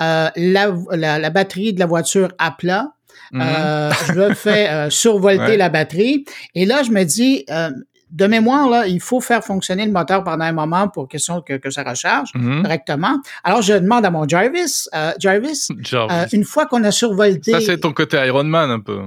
[0.00, 0.72] euh, la,
[1.18, 2.88] la, batterie de la voiture à plat.
[3.32, 3.40] Mhm.
[3.42, 6.24] Euh, je fais euh, survolter la batterie.
[6.54, 7.70] Et là, je me dis, euh,
[8.10, 11.54] de mémoire, là, il faut faire fonctionner le moteur pendant un moment pour question que,
[11.54, 12.62] que ça recharge Mhm.
[12.62, 13.18] correctement.
[13.44, 16.12] Alors, je demande à mon Jarvis, euh, Jarvis, Jarvis.
[16.14, 17.52] euh, une fois qu'on a survolté...
[17.52, 19.00] Ça, c'est ton côté Iron Man un peu.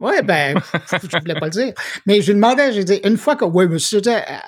[0.00, 0.58] Ouais, ben,
[0.90, 1.72] je voulais pas le dire.
[2.06, 4.00] Mais je lui demandais, j'ai dit, une fois que, oui, monsieur,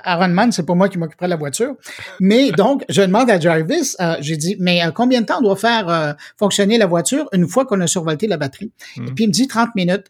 [0.03, 1.75] Aaron Man, c'est pas moi qui m'occuperai de la voiture.
[2.21, 5.43] Mais donc, je demande à Jarvis, euh, j'ai dit, mais euh, combien de temps on
[5.43, 8.73] doit faire euh, fonctionner la voiture une fois qu'on a survolté la batterie?
[8.97, 10.07] Et puis, il me dit 30 minutes.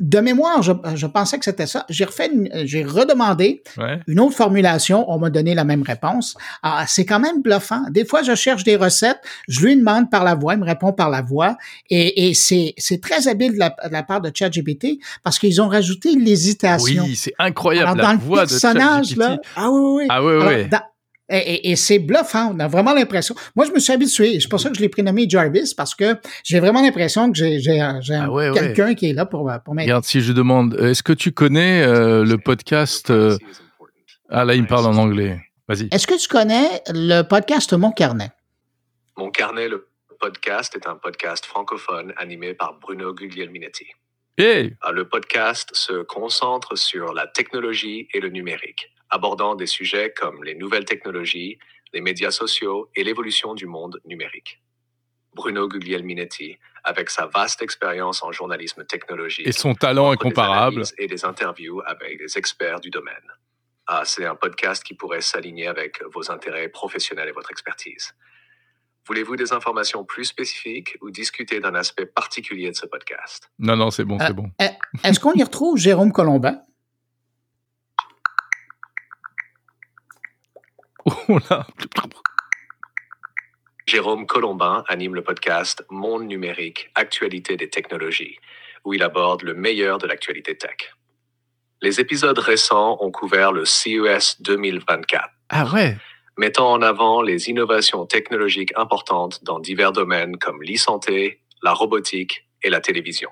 [0.00, 1.84] De mémoire, je, je pensais que c'était ça.
[1.88, 2.30] J'ai refait,
[2.64, 4.00] j'ai redemandé Ouais.
[4.08, 5.08] une autre formulation.
[5.10, 6.36] On m'a donné la même réponse.
[6.62, 7.82] Ah, c'est quand même bluffant.
[7.90, 10.92] Des fois, je cherche des recettes, je lui demande par la voix, il me répond
[10.92, 11.56] par la voix,
[11.90, 15.60] et, et c'est, c'est très habile de la, de la part de ChatGPT parce qu'ils
[15.62, 17.04] ont rajouté l'hésitation.
[17.04, 19.18] Oui, c'est incroyable Alors, la dans le voix de personnage, ChatGPT.
[19.20, 20.06] là, ah oui, oui, oui.
[20.10, 20.68] Ah oui, oui, Alors, oui.
[20.68, 20.80] dans-
[21.32, 22.52] et, et- et c'est bluffant.
[22.54, 23.34] On a vraiment l'impression.
[23.56, 24.38] Moi, je me suis habitué.
[24.40, 27.80] C'est pour ça que je l'ai prénommé Jarvis parce que j'ai vraiment l'impression que j'ai,
[27.80, 27.98] Ah
[28.30, 28.54] ouais, ouais.
[28.58, 29.90] quelqu'un qui est là pour, pour m'aider.
[29.90, 33.36] Regarde, si je demande, euh, est-ce que tu connais euh, le podcast euh,
[34.30, 35.40] Ah là, il me parle en anglais.
[35.68, 35.88] Vas-y.
[35.92, 38.30] Est-ce que tu connais le podcast Mon Carnet?
[39.16, 39.88] Mon carnet, le
[40.20, 43.86] podcast, est un podcast francophone animé par Bruno Guglielminetti.
[44.38, 50.12] Hey Ah, Le podcast se concentre sur la technologie et le numérique, abordant des sujets
[50.12, 51.58] comme les nouvelles technologies,
[51.92, 54.60] les médias sociaux et l'évolution du monde numérique.
[55.34, 60.76] Bruno Guglielminetti, avec sa vaste expérience en journalisme technologique, Et son talent des incomparable.
[60.76, 63.14] analyses et des interviews avec des experts du domaine.
[63.86, 68.14] Ah, c'est un podcast qui pourrait s'aligner avec vos intérêts professionnels et votre expertise.
[69.06, 73.50] Voulez-vous des informations plus spécifiques ou discuter d'un aspect particulier de ce podcast?
[73.58, 74.50] Non, non, c'est bon, c'est bon.
[75.04, 76.62] Est-ce qu'on y retrouve Jérôme Colombin?
[81.04, 81.66] Oh là
[83.86, 88.38] Jérôme Colombin anime le podcast Monde numérique, actualité des technologies,
[88.84, 90.94] où il aborde le meilleur de l'actualité tech.
[91.80, 95.96] Les épisodes récents ont couvert le CES 2024, Ah ouais
[96.36, 102.70] mettant en avant les innovations technologiques importantes dans divers domaines comme l'e-santé, la robotique et
[102.70, 103.30] la télévision.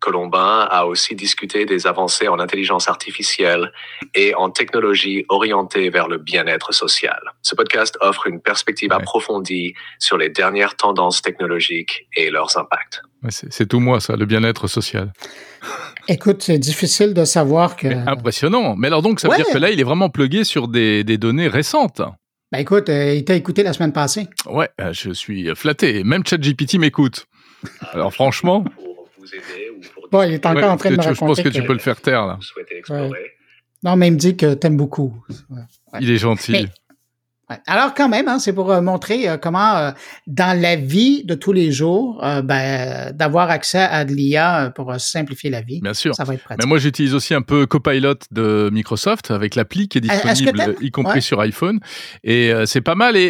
[0.00, 3.70] Colombin a aussi discuté des avancées en intelligence artificielle
[4.14, 7.20] et en technologie orientée vers le bien-être social.
[7.42, 8.96] Ce podcast offre une perspective Ouais.
[8.96, 13.02] approfondie sur les dernières tendances technologiques et leurs impacts.
[13.22, 15.12] Ouais, c'est tout moi, ça, le bien-être social.
[16.08, 17.86] Écoute, c'est difficile de savoir que.
[17.88, 18.74] Mais impressionnant.
[18.76, 19.42] Mais alors donc, ça veut Ouais.
[19.42, 22.00] dire que là, il est vraiment plugué sur des, des données récentes.
[22.52, 24.26] Ben écoute, euh, il t'a écouté la semaine passée.
[24.46, 26.02] Ouais, euh, je suis flatté.
[26.02, 27.26] Même ChatGPT m'écoute.
[27.92, 28.64] Alors franchement,
[29.20, 31.40] vous aider ou pour Bon, il est encore ouais, en train de me je pense
[31.42, 32.34] que tu peux le faire taire là.
[32.36, 33.32] vous souhaitez explorer.
[33.82, 35.24] Non, mais il me dit que t'aimes beaucoup.
[35.48, 35.62] Ouais.
[36.00, 36.52] Il est gentil.
[36.52, 36.66] Mais-
[37.50, 37.58] Ouais.
[37.66, 39.90] Alors quand même, hein, c'est pour euh, montrer euh, comment euh,
[40.28, 44.94] dans la vie de tous les jours, euh, ben, d'avoir accès à de l'IA pour
[45.00, 46.14] simplifier la vie, Bien sûr.
[46.14, 46.62] ça va être pratique.
[46.62, 50.90] Mais moi, j'utilise aussi un peu Copilot de Microsoft avec l'appli qui est disponible, y
[50.90, 51.20] compris Ouais.
[51.20, 51.80] sur iPhone.
[52.22, 53.16] Et euh, c'est pas mal.
[53.16, 53.24] Et,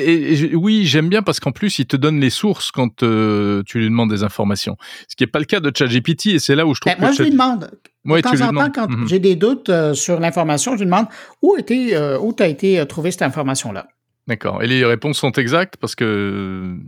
[0.50, 3.86] et- oui, j'aime bien parce qu'en plus, il te donne les sources quand tu lui
[3.88, 4.76] demandes des informations.
[5.08, 6.26] Ce qui n'est pas le cas de ChatGPT.
[6.26, 7.70] Et c'est là où je trouve Ben, moi, que je lui demande.
[8.04, 9.08] De Ouais, temps tu lui en temps, quand Mhm.
[9.08, 11.06] j'ai des doutes sur l'information, je lui demande
[11.42, 13.86] où était, où t'as été euh, trouvé cette information-là.
[14.30, 14.62] D'accord.
[14.62, 16.78] Et les réponses sont exactes parce que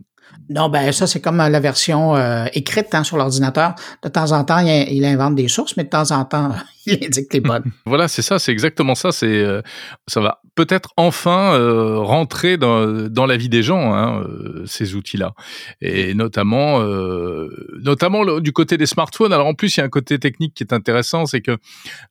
[0.49, 3.75] Non, ben ça, c'est comme euh, la version euh, écrite hein, sur l'ordinateur.
[4.03, 6.51] De temps en temps, il, invente des sources, mais de temps en temps,
[6.87, 7.64] il indique les bonnes.
[7.87, 9.12] Voilà, c'est ça, c'est exactement ça.
[9.12, 9.62] C'est, euh,
[10.07, 14.25] ça va peut-être enfin euh, rentrer dans, dans la vie des gens, hein,
[14.66, 15.33] ces outils-là,
[15.81, 16.81] et notamment,
[17.83, 19.33] notamment du côté des smartphones.
[19.33, 21.57] Alors en plus, il y a un côté technique qui est intéressant, c'est que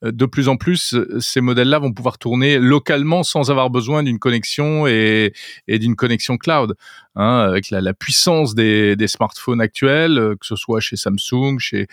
[0.01, 4.87] de plus en plus, ces modèles-là vont pouvoir tourner localement sans avoir besoin d'une connexion
[4.87, 5.33] et,
[5.67, 6.75] et d'une connexion cloud.
[7.15, 8.10] Hein, avec la, la puissance
[8.55, 11.87] des, des smartphones actuels, euh, que ce soit chez Samsung, chez,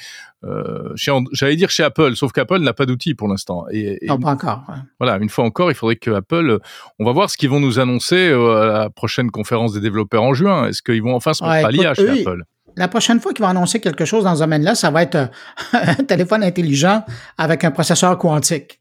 [0.44, 3.64] euh, chez j'allais dire chez Apple, sauf qu'Apple n'a pas d'outils pour l'instant.
[3.70, 4.64] Et, et Non, pas encore.
[4.68, 4.74] ouais.
[5.00, 6.58] voilà, une fois encore, il faudrait que Apple,
[6.98, 10.22] on va voir ce qu'ils vont nous annoncer euh, à la prochaine conférence des développeurs
[10.22, 10.68] en juin.
[10.68, 12.42] Est-ce qu'ils vont enfin se mettre Ouais, à l'IA chez Apple?
[12.76, 15.30] La prochaine fois qu'ils vont annoncer quelque chose dans ce domaine-là, ça va être
[15.72, 17.04] un téléphone intelligent
[17.36, 18.80] avec un processeur quantique.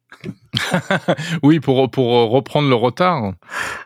[1.44, 3.34] Oui, pour pour reprendre le retard.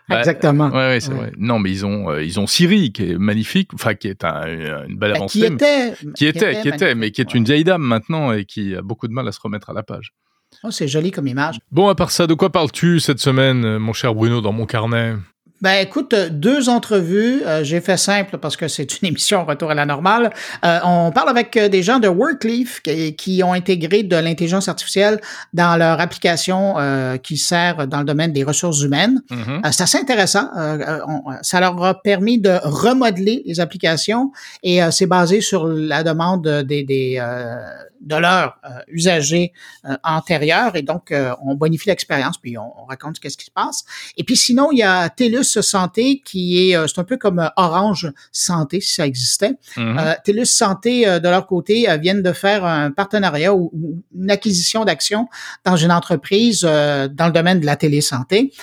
[0.10, 0.70] Bah, Exactement.
[0.70, 1.18] Ouais, ouais, c'est Ouais.
[1.18, 1.32] vrai.
[1.38, 4.86] Non, mais ils ont euh, ils ont Siri qui est magnifique, enfin qui est un-
[4.88, 5.40] une belle avancée.
[5.40, 8.76] qui était, qui était, qui était, mais qui est une vieille dame maintenant et qui
[8.76, 10.14] a beaucoup de mal à se remettre à la page.
[10.64, 11.60] Oh, c'est joli comme image.
[11.72, 14.66] Bon, à part ça, de quoi parles-tu cette semaine, euh, mon cher Bruno, dans mon
[14.66, 15.16] carnet?
[15.62, 17.44] Ben écoute, deux entrevues.
[17.46, 20.32] euh, J'ai fait simple parce que c'est une émission retour à la normale.
[20.66, 24.68] Euh, on parle avec euh, des gens de Workleaf qui, qui ont intégré de l'intelligence
[24.68, 25.22] artificielle
[25.54, 29.22] dans leur application euh, qui sert dans le domaine des ressources humaines.
[29.30, 29.62] Mhm.
[29.64, 30.50] Euh, c'est assez intéressant.
[31.08, 34.32] On- ça leur a permis de remodeler les applications
[34.64, 37.56] et c'est basé sur la demande des, des, euh,
[38.02, 39.54] de leurs euh, usagers
[39.86, 43.52] euh, antérieurs et donc euh, on bonifie l'expérience puis on, on raconte qu'est-ce qui se
[43.52, 43.86] passe.
[44.18, 48.12] Et puis sinon il y a TELUS Santé, qui est, c'est un peu comme Orange
[48.32, 49.54] Santé, si ça existait.
[49.78, 50.16] Mhm.
[50.24, 53.72] TELUS Santé, de leur côté, viennent de faire un partenariat ou,
[54.16, 55.28] une acquisition d'actions
[55.64, 58.54] dans une entreprise dans le domaine de la télésanté,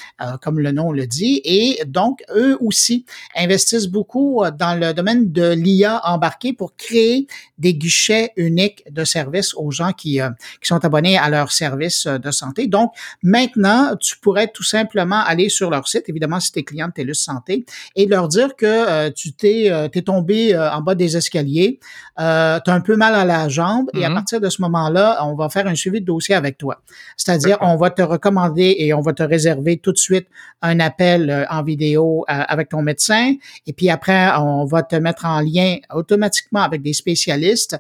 [0.42, 1.40] comme le nom le dit.
[1.44, 3.05] Et donc, eux aussi
[3.37, 7.27] investissent beaucoup dans le domaine de l'IA embarqué pour créer
[7.59, 10.20] des guichets uniques de services aux gens qui,
[10.60, 12.66] qui sont abonnés à leur service de santé.
[12.66, 16.88] Donc, maintenant, tu pourrais tout simplement aller sur leur site, évidemment, si tu es client
[16.88, 17.64] de TELUS Santé,
[17.96, 21.80] et leur dire que euh, tu t'es euh, tombé euh, en bas des escaliers,
[22.18, 24.14] euh, tu as un peu mal à la jambe, et à mm-hmm.
[24.14, 26.82] partir de ce moment-là, on va faire un suivi de dossier avec toi.
[27.16, 30.28] C'est-à-dire, on va te recommander et on va te réserver tout de suite
[30.62, 33.34] un appel en vidéo avec ton médecin,
[33.66, 37.78] et puis après, on va te mettre en lien automatiquement avec des spécialistes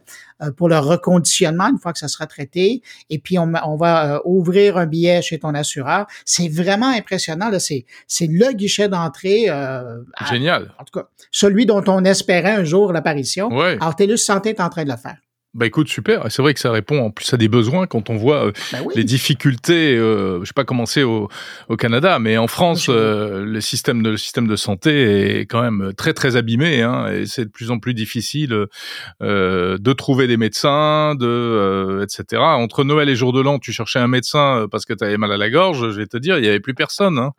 [0.56, 4.76] pour le reconditionnement une fois que ça sera traité, et puis on, on va ouvrir
[4.76, 6.06] un billet chez ton assureur.
[6.24, 7.50] C'est vraiment impressionnant.
[7.58, 9.46] C'est, c'est le guichet d'entrée.
[9.48, 10.72] Euh, Génial.
[10.78, 13.48] En tout cas, celui dont on espérait un jour l'apparition.
[13.48, 13.76] Ouais.
[13.80, 15.16] Alors, TELUS Santé est en train de le faire.
[15.54, 16.30] Bah écoute, super.
[16.30, 18.80] C'est vrai que ça répond en plus à des besoins quand on voit euh, bah
[18.94, 19.96] les difficultés.
[19.96, 21.28] Euh, je sais pas comment c'est au,
[21.70, 25.62] au, Canada, mais en France, euh, le système de le système de santé est quand
[25.62, 28.66] même très très abîmé, hein, et c'est de plus en plus difficile
[29.22, 32.42] euh, de trouver des médecins, de euh, etc.
[32.42, 35.32] Entre Noël et jour de l'an, tu cherchais un médecin parce que tu avais mal
[35.32, 35.92] à la gorge.
[35.92, 37.32] Je vais te dire, il y avait plus personne, hein.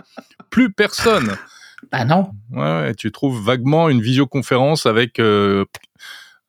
[0.50, 1.36] plus personne.
[1.92, 2.32] Bah non.
[2.52, 5.22] Ouais, ouais, tu trouves vaguement une visioconférence avec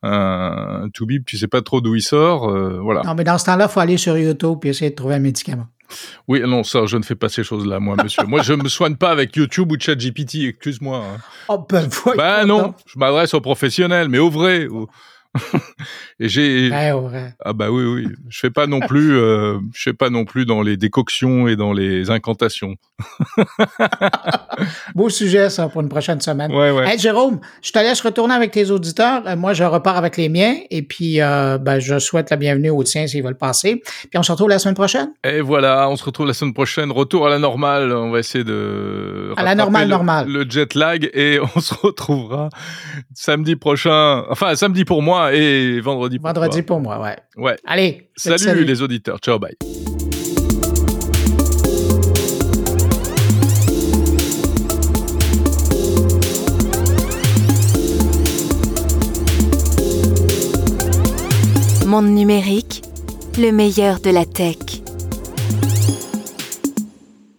[0.02, 3.02] un Toubib, tu sais pas trop d'où il sort, euh, voilà.
[3.02, 5.20] Non, mais dans ce temps-là, il faut aller sur YouTube et essayer de trouver un
[5.20, 5.66] médicament.
[6.28, 8.24] Oui, non, ça, je ne fais pas ces choses-là, moi, monsieur.
[8.24, 10.98] moi, je me soigne pas avec YouTube ou ChatGPT, excuse-moi.
[10.98, 11.18] Hein.
[11.48, 14.68] Oh, ben, ben non, je m'adresse aux professionnels, mais au vrai.
[16.22, 16.70] et j'ai
[17.42, 18.08] ah bah oui oui.
[18.28, 21.56] Je fais pas non plus euh, je fais pas non plus dans les décoctions et
[21.56, 22.74] dans les incantations.
[24.94, 26.52] Beau sujet ça pour une prochaine semaine.
[26.52, 26.86] Ouais, ouais.
[26.86, 29.22] Hey, Jérôme je te laisse retourner avec tes auditeurs.
[29.26, 32.68] Euh, moi je repars avec les miens et puis euh, ben, je souhaite la bienvenue
[32.68, 33.80] aux tiens s'ils veulent passer.
[34.10, 35.14] Puis on se retrouve la semaine prochaine.
[35.24, 36.92] Et voilà on se retrouve la semaine prochaine.
[36.92, 37.92] Retour à la normale.
[37.92, 40.28] On va essayer de à la normale le, normale.
[40.28, 42.50] le jet lag et on se retrouvera
[43.14, 47.16] samedi prochain enfin samedi pour moi et vendredi pour Vendredi pour moi, ouais.
[47.36, 47.56] Ouais.
[47.66, 48.10] Allez.
[48.16, 49.18] Salut, les auditeurs.
[49.18, 49.56] Ciao, bye.
[61.86, 62.82] Monde numérique,
[63.36, 64.79] le meilleur de la tech.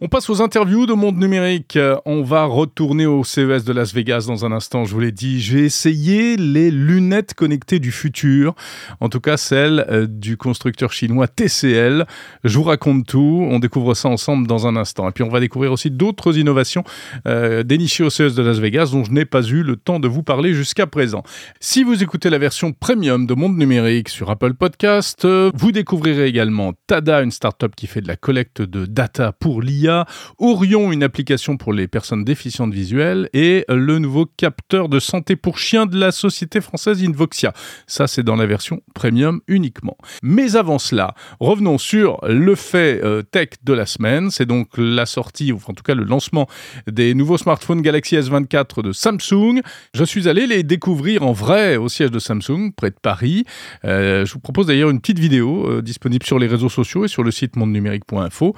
[0.04, 1.78] On passe aux interviews de Monde Numérique.
[2.06, 5.40] On va retourner au CES de Las Vegas dans un instant, je vous l'ai dit.
[5.40, 8.56] J'ai essayé les lunettes connectées du futur,
[8.98, 12.04] en tout cas celles euh, du constructeur chinois TCL.
[12.42, 15.08] Je vous raconte tout, on découvre ça ensemble dans un instant.
[15.08, 16.82] Et puis on va découvrir aussi d'autres innovations
[17.28, 20.08] euh, dénichées au CES de Las Vegas dont je n'ai pas eu le temps de
[20.08, 21.22] vous parler jusqu'à présent.
[21.60, 26.26] Si vous écoutez la version premium de Monde Numérique sur Apple Podcast, euh, vous découvrirez
[26.26, 29.91] également Tada, une startup qui fait de la collecte de data pour l'IA
[30.38, 35.58] Orion, une application pour les personnes déficientes visuelles, et le nouveau capteur de santé pour
[35.58, 37.52] chiens de la société française Invoxia.
[37.86, 39.96] Ça, c'est dans la version premium uniquement.
[40.22, 44.30] Mais avant cela, revenons sur le fait euh, tech de la semaine.
[44.30, 46.48] C'est donc la sortie, ou en tout cas le lancement
[46.86, 49.60] des nouveaux smartphones Galaxy S24 de Samsung.
[49.94, 53.44] Je suis allé les découvrir en vrai au siège de Samsung, près de Paris.
[53.84, 57.08] Euh, je vous propose d'ailleurs une petite vidéo euh, disponible sur les réseaux sociaux et
[57.08, 58.54] sur le site mondenumérique.info.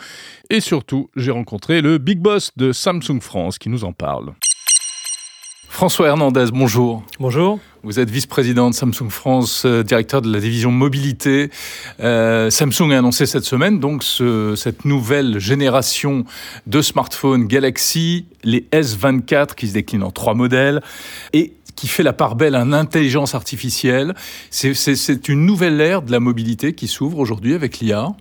[0.50, 4.34] Et surtout, j'ai rencontré le big boss de Samsung France qui nous en parle.
[5.68, 7.02] François Hernandez, bonjour.
[7.18, 7.58] Bonjour.
[7.82, 11.50] Vous êtes vice-président de Samsung France, euh, directeur de la division mobilité.
[11.98, 16.24] Euh, Samsung a annoncé cette semaine donc cette nouvelle génération
[16.66, 20.80] de smartphones Galaxy, les S24 qui se déclinent en trois modèles
[21.32, 24.14] et qui fait la part belle à l'intelligence artificielle.
[24.50, 28.14] C'est une nouvelle ère de la mobilité qui s'ouvre aujourd'hui avec l'IA.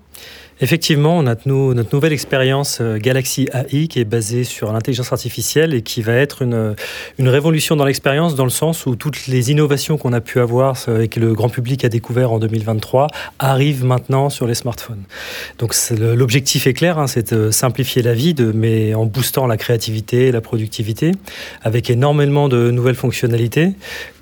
[0.62, 5.74] Effectivement, on a notre nouvelle expérience euh, Galaxy AI qui est basée sur l'intelligence artificielle
[5.74, 6.76] et qui va être une,
[7.18, 10.78] une révolution dans l'expérience dans le sens où toutes les innovations qu'on a pu avoir
[11.00, 13.08] et que le grand public a découvert en 2023
[13.40, 15.04] arrivent maintenant sur les smartphones.
[15.60, 20.28] Donc l'objectif est clair, hein, c'est de simplifier la vie, mais en boostant la créativité
[20.28, 21.12] et la productivité,
[21.62, 23.74] avec énormément de nouvelles fonctionnalités,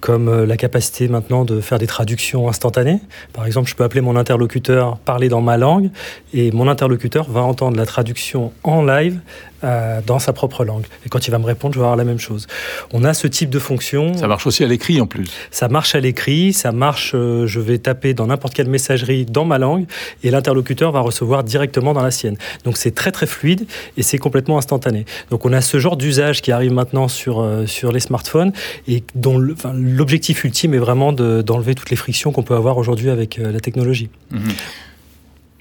[0.02, 3.00] comme euh, la capacité maintenant de faire des traductions instantanées.
[3.34, 5.90] Par exemple, je peux appeler mon interlocuteur, parler dans ma langue,
[6.34, 9.20] et mon interlocuteur va entendre la traduction en live
[9.64, 10.86] euh, dans sa propre langue.
[11.06, 12.48] Et quand il va me répondre, je vais avoir la même chose.
[12.94, 14.18] On a ce type de fonction.
[14.18, 15.30] Ça marche aussi à l'écrit en plus.
[15.52, 19.46] Ça marche à l'écrit, ça marche, euh, je vais taper dans n'importe quelle messagerie dans
[19.46, 19.86] ma langue
[20.24, 22.38] et l'interlocuteur va recevoir directement dans la sienne.
[22.64, 23.68] Donc c'est très très fluide
[23.98, 25.06] et c'est complètement instantané.
[25.30, 28.54] Donc on a ce genre d'usage qui arrive maintenant sur, euh, sur les smartphones
[28.88, 33.38] et dont l'objectif ultime est vraiment d'enlever toutes les frictions qu'on peut avoir aujourd'hui avec
[33.38, 34.10] la technologie.
[34.32, 34.40] Mmh.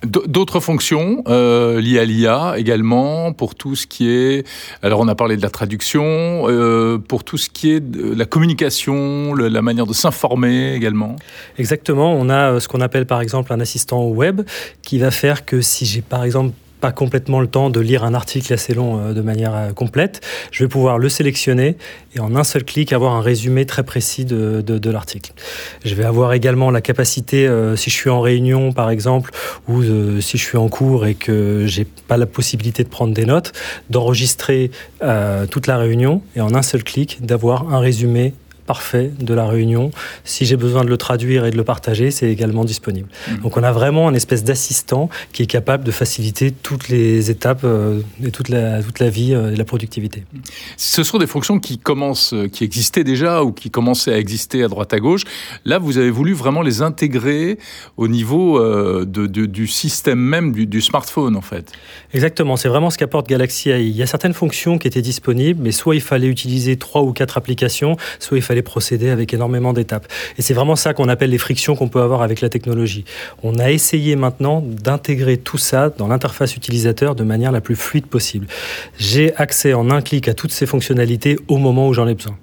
[0.06, 4.46] D'autres fonctions euh, liées à l'IA également pour tout ce qui est.
[4.82, 6.02] Alors on a parlé de la traduction,
[6.48, 11.16] euh, pour tout ce qui est de la communication, la manière de s'informer également.
[11.58, 12.14] Exactement.
[12.14, 14.40] On a euh, ce qu'on appelle par exemple un assistant web
[14.80, 18.14] qui va faire que si j'ai par exemple pas complètement le temps de lire un
[18.14, 21.76] article assez long euh, de manière euh, complète, je vais pouvoir le sélectionner
[22.14, 25.32] et en un seul clic avoir un résumé très précis de, de, l'article.
[25.84, 29.30] Je vais avoir également la capacité, euh, si je suis en réunion par exemple,
[29.68, 29.82] ou
[30.20, 33.52] si je suis en cours et que j'ai pas la possibilité de prendre des notes,
[33.90, 34.70] d'enregistrer
[35.50, 38.34] toute la réunion et en un seul clic d'avoir un résumé
[38.74, 39.90] parfait de la réunion.
[40.22, 43.08] Si j'ai besoin de le traduire et de le partager, c'est également disponible.
[43.08, 43.42] Mmh.
[43.42, 47.62] Donc on a vraiment un espèce d'assistant qui est capable de faciliter toutes les étapes
[47.64, 50.22] euh, et toute la, toute la vie euh, et la productivité.
[50.76, 54.62] Ce sont des fonctions qui commencent, euh, qui existaient déjà ou qui commençaient à exister
[54.62, 55.22] à droite à gauche.
[55.64, 57.58] Là, vous avez voulu vraiment les intégrer
[57.96, 58.60] au niveau
[59.04, 61.72] de, du système même du, du, smartphone, en fait.
[62.14, 63.88] Exactement, c'est vraiment ce qu'apporte Galaxy AI.
[63.88, 67.12] Il y a certaines fonctions qui étaient disponibles, mais soit il fallait utiliser trois ou
[67.12, 70.06] quatre applications, soit il fallait procéder avec énormément d'étapes.
[70.38, 73.04] Et c'est vraiment ça qu'on appelle les frictions qu'on peut avoir avec la technologie.
[73.42, 78.06] On a essayé maintenant d'intégrer tout ça dans l'interface utilisateur de manière la plus fluide
[78.06, 78.46] possible.
[78.98, 82.36] J'ai accès en un clic à toutes ces fonctionnalités au moment où j'en ai besoin.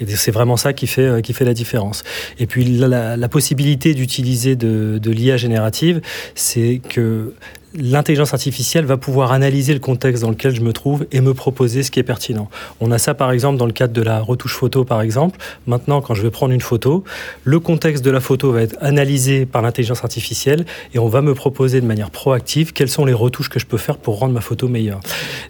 [0.00, 2.04] Et c'est vraiment ça qui fait, euh, qui fait la différence.
[2.38, 6.02] Et puis la, possibilité d'utiliser de l'IA générative,
[6.34, 7.32] c'est que
[7.76, 11.82] l'intelligence artificielle va pouvoir analyser le contexte dans lequel je me trouve et me proposer
[11.82, 12.48] ce qui est pertinent.
[12.80, 15.38] On a ça par exemple dans le cadre de la retouche photo par exemple.
[15.66, 17.04] Maintenant, quand je vais prendre une photo,
[17.42, 21.34] le contexte de la photo va être analysé par l'intelligence artificielle et on va me
[21.34, 24.40] proposer de manière proactive quelles sont les retouches que je peux faire pour rendre ma
[24.40, 25.00] photo meilleure.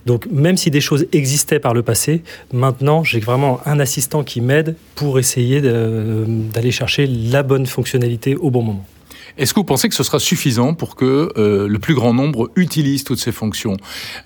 [0.06, 4.40] Donc même si des choses existaient par le passé, maintenant j'ai vraiment un assistant qui
[4.40, 8.84] m'aide pour essayer d'aller chercher la bonne fonctionnalité au bon moment.
[9.36, 12.50] Est-ce que vous pensez que ce sera suffisant pour que euh, le plus grand nombre
[12.54, 13.76] utilise toutes ces fonctions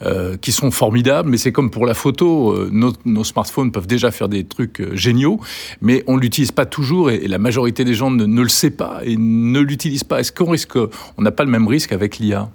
[0.02, 4.10] euh, qui sont formidables Mais c'est comme pour la photo, euh, nos, smartphones peuvent déjà
[4.10, 5.40] faire des trucs géniaux,
[5.80, 9.00] mais on l'utilise pas toujours et, la majorité des gens ne, ne le sait pas
[9.04, 10.20] et ne l'utilisent pas.
[10.20, 12.50] Est-ce qu'on risque, on n'a pas le même risque avec l'IA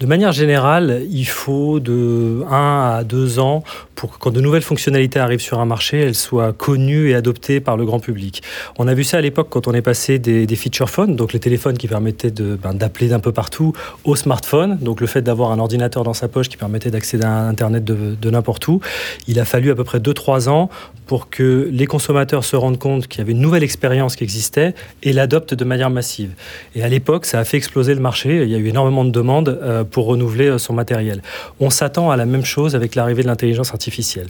[0.00, 3.62] de manière générale, il faut de 1 à 2 ans
[3.94, 7.60] pour que quand de nouvelles fonctionnalités arrivent sur un marché, elles soient connues et adoptées
[7.60, 8.42] par le grand public.
[8.76, 11.38] On a vu ça à l'époque quand on est passé des, feature phones, donc les
[11.38, 15.60] téléphones qui permettaient ben, d'appeler d'un peu partout, aux smartphones, donc le fait d'avoir un
[15.60, 18.80] ordinateur dans sa poche qui permettait d'accéder à Internet de, de n'importe où.
[19.28, 20.70] Il a fallu à peu près 2-3 ans
[21.06, 24.74] pour que les consommateurs se rendent compte qu'il y avait une nouvelle expérience qui existait
[25.02, 26.32] et l'adoptent de manière massive.
[26.74, 28.42] Et à l'époque, ça a fait exploser le marché.
[28.42, 31.22] Il y a eu énormément de demandes euh, pour renouveler euh, son matériel.
[31.60, 34.26] On s'attend à la même chose avec l'arrivée de l'intelligence artificielle.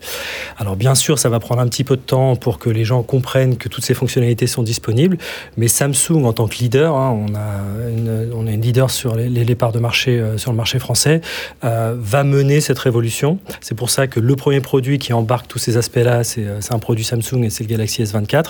[0.59, 3.03] Alors bien sûr, ça va prendre un petit peu de temps pour que les gens
[3.03, 5.19] comprennent que toutes ces fonctionnalités sont disponibles,
[5.57, 9.55] mais Samsung en tant que leader, hein, on, a une, on est leader sur les,
[9.55, 11.21] parts de marché euh, sur le marché français,
[11.65, 13.39] euh, va mener cette révolution.
[13.61, 17.05] C'est pour ça que le premier produit qui embarque tous ces aspects-là, c'est un produit
[17.05, 18.47] Samsung et c'est le Galaxy S24,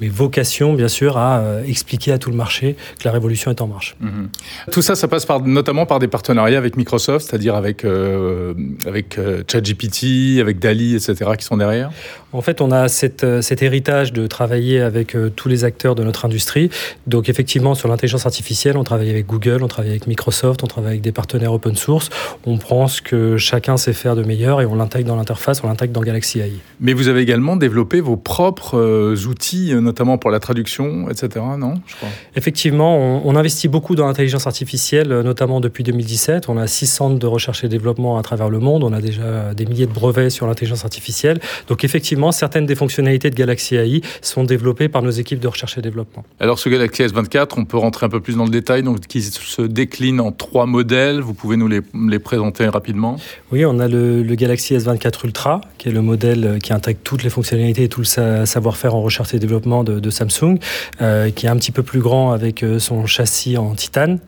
[0.00, 3.66] mais vocation bien sûr à expliquer à tout le marché que la révolution est en
[3.66, 3.96] marche.
[4.00, 4.28] Mhm.
[4.70, 8.52] Tout ça, ça passe par, notamment par des partenariats avec Microsoft, c'est-à-dire avec, euh,
[8.86, 11.90] avec euh, ChatGPT, avec Dali, etc., qui sont derrière?
[12.32, 16.04] En fait, on a cette, euh, cet héritage de travailler avec tous les acteurs de
[16.04, 16.68] notre industrie.
[17.06, 20.90] Donc, effectivement, sur l'intelligence artificielle, on travaille avec Google, on travaille avec Microsoft, on travaille
[20.90, 22.10] avec des partenaires open source.
[22.44, 25.68] On prend ce que chacun sait faire de meilleur et on l'intègre dans l'interface, on
[25.68, 26.52] l'intègre dans Galaxy AI.
[26.80, 31.28] Mais vous avez également développé vos propres outils, notamment pour la traduction, etc.,
[31.58, 31.74] non?
[31.86, 32.08] Je crois.
[32.36, 37.18] Effectivement, on, on investit beaucoup dans l'intelligence artificielle, notamment depuis 2017 on a six centres
[37.18, 38.84] de recherche et développement à travers le monde.
[38.84, 41.40] On a déjà des milliers de brevets sur l'intelligence artificielle.
[41.68, 45.78] Donc effectivement, certaines des fonctionnalités de Galaxy AI sont développées par nos équipes de recherche
[45.78, 46.24] et développement.
[46.40, 49.22] Alors ce Galaxy S24, on peut rentrer un peu plus dans le détail, donc qui
[49.22, 51.20] se décline en trois modèles.
[51.20, 53.16] Vous pouvez nous les, présenter rapidement
[53.52, 57.30] Oui, on a le, Galaxy S24 Ultra, qui est le modèle qui intègre toutes les
[57.30, 60.58] fonctionnalités et tout le savoir-faire en recherche et développement de, Samsung,
[61.00, 64.20] euh, qui est un petit peu plus grand avec euh, son châssis en titane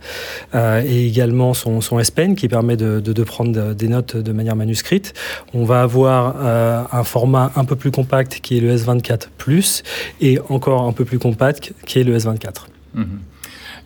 [0.54, 5.14] euh, et également son S Pen qui permet de, prendre des notes de manière manuscrite.
[5.54, 9.82] On va avoir euh, un format un peu plus compact qui est le S24 Plus
[10.20, 12.66] et encore un peu plus compact qui est le S24.
[12.94, 13.06] Mhm.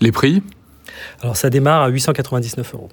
[0.01, 0.43] Les prix?
[1.23, 2.89] Alors ça démarre à 899 euros.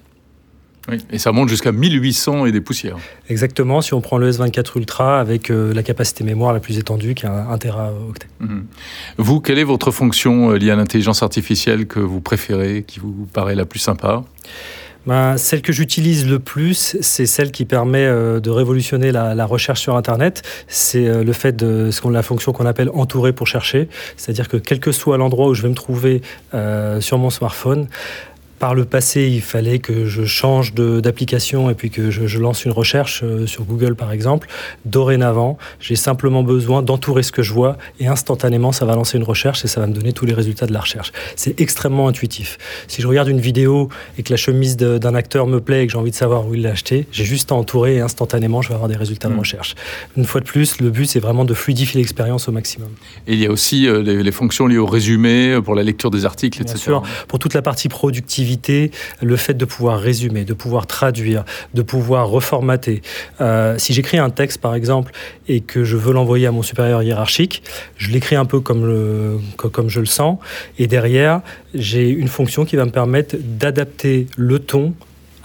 [0.90, 2.96] Oui, et ça monte jusqu'à 1800 et des poussières.
[3.28, 7.14] Exactement, si on prend le S24 Ultra avec euh, la capacité mémoire la plus étendue
[7.14, 8.26] qui est un, 1 Teraoctet.
[8.40, 8.64] Mhm.
[9.18, 13.54] Vous, quelle est votre fonction liée à l'intelligence artificielle que vous préférez, qui vous paraît
[13.54, 14.24] la plus sympa?
[15.06, 19.80] Ben, celle que j'utilise le plus, c'est celle qui permet euh, de révolutionner la, recherche
[19.80, 20.42] sur Internet.
[20.66, 24.80] C'est euh, le fait de la fonction qu'on appelle entourer pour chercher, c'est-à-dire que quel
[24.80, 26.20] que soit l'endroit où je vais me trouver
[26.52, 27.88] euh, sur mon smartphone,
[28.58, 32.72] par le passé, il fallait que je change d'application et puis que je, lance une
[32.72, 34.48] recherche euh, sur Google, par exemple.
[34.84, 39.24] Dorénavant, j'ai simplement besoin d'entourer ce que je vois et instantanément, ça va lancer une
[39.24, 41.12] recherche et ça va me donner tous les résultats de la recherche.
[41.36, 42.58] C'est extrêmement intuitif.
[42.86, 43.88] Si je regarde une vidéo
[44.18, 46.54] et que la chemise d'un acteur me plaît et que j'ai envie de savoir où
[46.54, 49.34] il l'a acheté, j'ai juste à entourer et instantanément, je vais avoir des résultats de
[49.34, 49.38] mmh.
[49.38, 49.74] recherche.
[50.16, 52.90] Une fois de plus, le but, c'est vraiment de fluidifier l'expérience au maximum.
[53.26, 56.10] Et il y a aussi euh, les, fonctions liées au résumé, euh, pour la lecture
[56.10, 56.74] des articles, etc.
[56.76, 58.47] Bien sûr, pour toute la partie productive
[59.20, 61.44] le fait de pouvoir résumer, de pouvoir traduire,
[61.74, 63.02] de pouvoir reformater.
[63.40, 65.12] Euh, si j'écris un texte, par exemple,
[65.48, 67.62] et que je veux l'envoyer à mon supérieur hiérarchique,
[67.96, 70.38] je l'écris un peu comme, comme je le sens,
[70.78, 71.40] et derrière,
[71.74, 74.94] j'ai une fonction qui va me permettre d'adapter le ton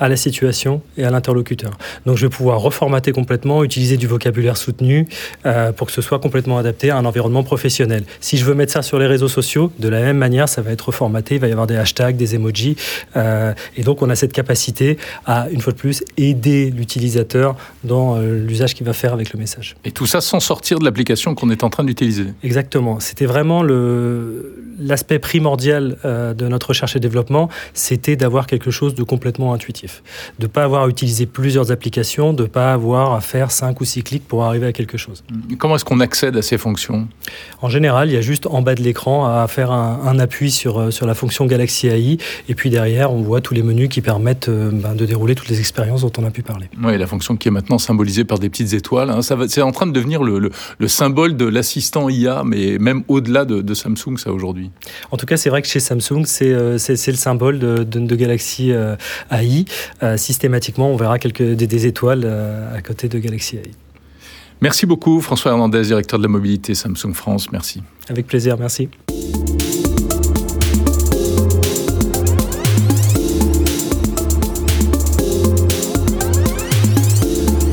[0.04, 1.72] à la situation et à l'interlocuteur.
[2.06, 5.08] Donc je vais pouvoir reformater complètement, utiliser du vocabulaire soutenu
[5.46, 8.04] euh, pour que ce soit complètement adapté à un environnement professionnel.
[8.20, 10.72] Si je veux mettre ça sur les réseaux sociaux, de la même manière, ça va
[10.72, 12.76] être reformaté, il va y avoir des hashtags, des emojis,
[13.16, 18.18] euh, et donc on a cette capacité à, une fois de plus, aider l'utilisateur dans
[18.18, 19.78] euh, l'usage qu'il va faire avec le message.
[19.86, 22.26] Et tout ça sans sortir de l'application qu'on est en train d'utiliser.
[22.44, 23.00] Exactement.
[23.00, 29.54] C'était vraiment l'aspect primordial de notre recherche et développement, c'était d'avoir quelque chose de complètement
[29.54, 29.93] intuitif
[30.40, 33.80] de ne pas avoir à utiliser plusieurs applications, de ne pas avoir à faire 5
[33.82, 35.24] ou 6 clics pour arriver à quelque chose.
[35.58, 37.08] Comment est-ce qu'on accède à ces fonctions?
[37.62, 40.80] En général, il y a juste en bas de l'écran à faire un, appui sur,
[40.80, 42.18] euh, sur la fonction Galaxy AI,
[42.48, 45.50] et puis derrière, on voit tous les menus qui permettent euh, ben, de dérouler toutes
[45.50, 46.70] les expériences dont on a pu parler.
[46.82, 49.88] Oui, la fonction qui est maintenant symbolisée par des petites étoiles, hein, c'est en train
[49.88, 50.52] de devenir le,
[50.88, 54.70] symbole de l'assistant IA, mais même au-delà de, Samsung, ça aujourd'hui.
[55.10, 58.72] En tout cas, c'est vrai que chez Samsung, c'est euh, le symbole de, de Galaxy
[59.32, 59.66] AI.
[60.02, 63.72] Euh, systématiquement, on verra quelques, des, étoiles euh, à côté de Galaxy AI.
[64.62, 67.52] Merci beaucoup, François Hernandez, directeur de la mobilité Samsung France.
[67.52, 67.84] Merci.
[68.10, 68.90] Avec plaisir, merci.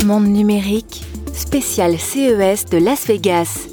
[0.04, 3.69] Monde numérique, spécial CES de Las Vegas.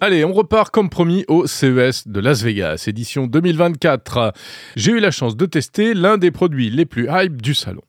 [0.00, 4.32] Allez, on repart comme promis au CES de Las Vegas, édition 2024.
[4.76, 7.82] J'ai eu la chance de tester l'un des produits les plus hype du salon.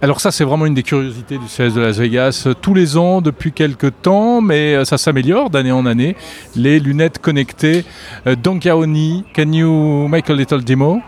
[0.00, 2.48] Alors ça, c'est vraiment une des curiosités du CES de Las Vegas.
[2.60, 6.16] Tous les ans, depuis quelques temps, mais ça s'améliore d'année en année.
[6.56, 7.84] Les lunettes connectées.
[8.26, 11.00] Euh, Donkaoni, can you make a little demo?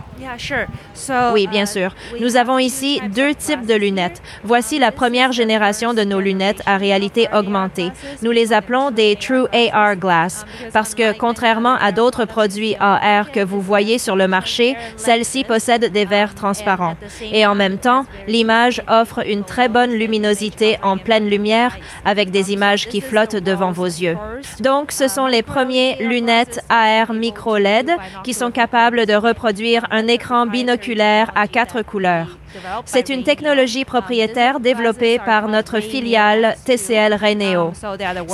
[1.33, 1.95] Oui, bien sûr.
[2.21, 4.23] Nous avons ici deux types de lunettes.
[4.43, 7.91] Voici la première génération de nos lunettes à réalité augmentée.
[8.23, 13.41] Nous les appelons des True AR Glass parce que, contrairement à d'autres produits AR que
[13.41, 16.97] vous voyez sur le marché, celles-ci possèdent des verres transparents.
[17.33, 22.53] Et en même temps, l'image offre une très bonne luminosité en pleine lumière avec des
[22.53, 24.17] images qui flottent devant vos yeux.
[24.61, 27.91] Donc, ce sont les premiers lunettes AR micro LED
[28.23, 32.39] qui sont capables de reproduire un écran binoculaire à quatre couleurs.
[32.85, 37.73] C'est une technologie propriétaire développée par notre filiale TCL Raineo.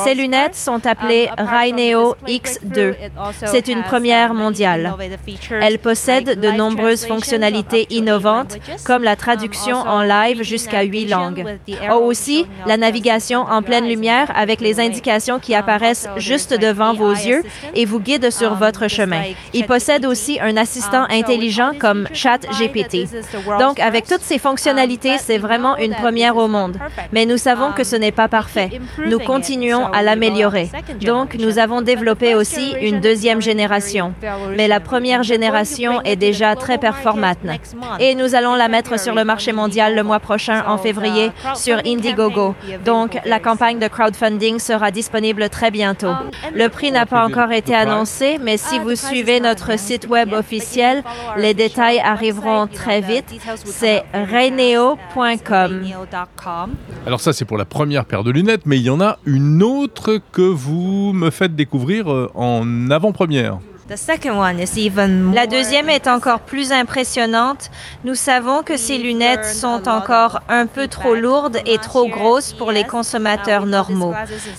[0.05, 2.95] Ces lunettes sont appelées Raineo X2.
[3.47, 4.95] C'est une première mondiale.
[5.51, 11.45] Elles possèdent de nombreuses fonctionnalités innovantes, comme la traduction en live jusqu'à huit langues.
[11.91, 17.43] Aussi, la navigation en pleine lumière avec les indications qui apparaissent juste devant vos yeux
[17.75, 19.23] et vous guident sur votre chemin.
[19.53, 23.09] Il possède aussi un assistant intelligent comme ChatGPT.
[23.59, 26.77] Donc, avec toutes ces fonctionnalités, c'est vraiment une première au monde.
[27.13, 28.69] Mais nous savons que ce n'est pas parfait.
[29.07, 30.69] Nous continuons à l'améliorer.
[31.01, 34.13] Donc, nous avons développé aussi une deuxième génération.
[34.57, 37.39] Mais la première génération est déjà très performante.
[38.01, 41.79] Et nous allons la mettre sur le marché mondial le mois prochain, en février, sur
[41.87, 42.57] Indiegogo.
[42.85, 46.15] Donc, la campagne de crowdfunding sera disponible très bientôt.
[46.53, 51.05] Le prix n'a pas encore été annoncé, mais si vous suivez notre site web officiel,
[51.37, 53.27] les détails arriveront très vite.
[53.65, 55.87] C'est Raineo.com.
[57.07, 59.63] Alors ça c'est pour la première paire de lunettes, mais il y en a une
[59.63, 63.59] autre que vous me faites découvrir euh, en avant-première.
[65.35, 67.71] La deuxième est encore plus impressionnante.
[68.05, 72.71] Nous savons que ces lunettes sont encore un peu trop lourdes et trop grosses pour
[72.71, 74.15] les consommateurs normaux.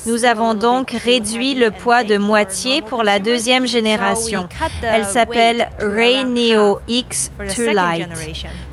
[0.06, 4.50] Nous avons donc réduit le poids de moitié pour la deuxième génération.
[4.84, 8.10] Elle s'appelle Ray Neo X Too Light.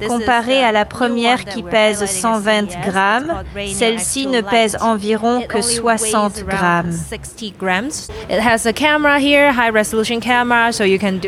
[0.08, 6.92] Comparée à la première qui pèse 120 grammes, celle-ci ne pèse environ que 60 grammes.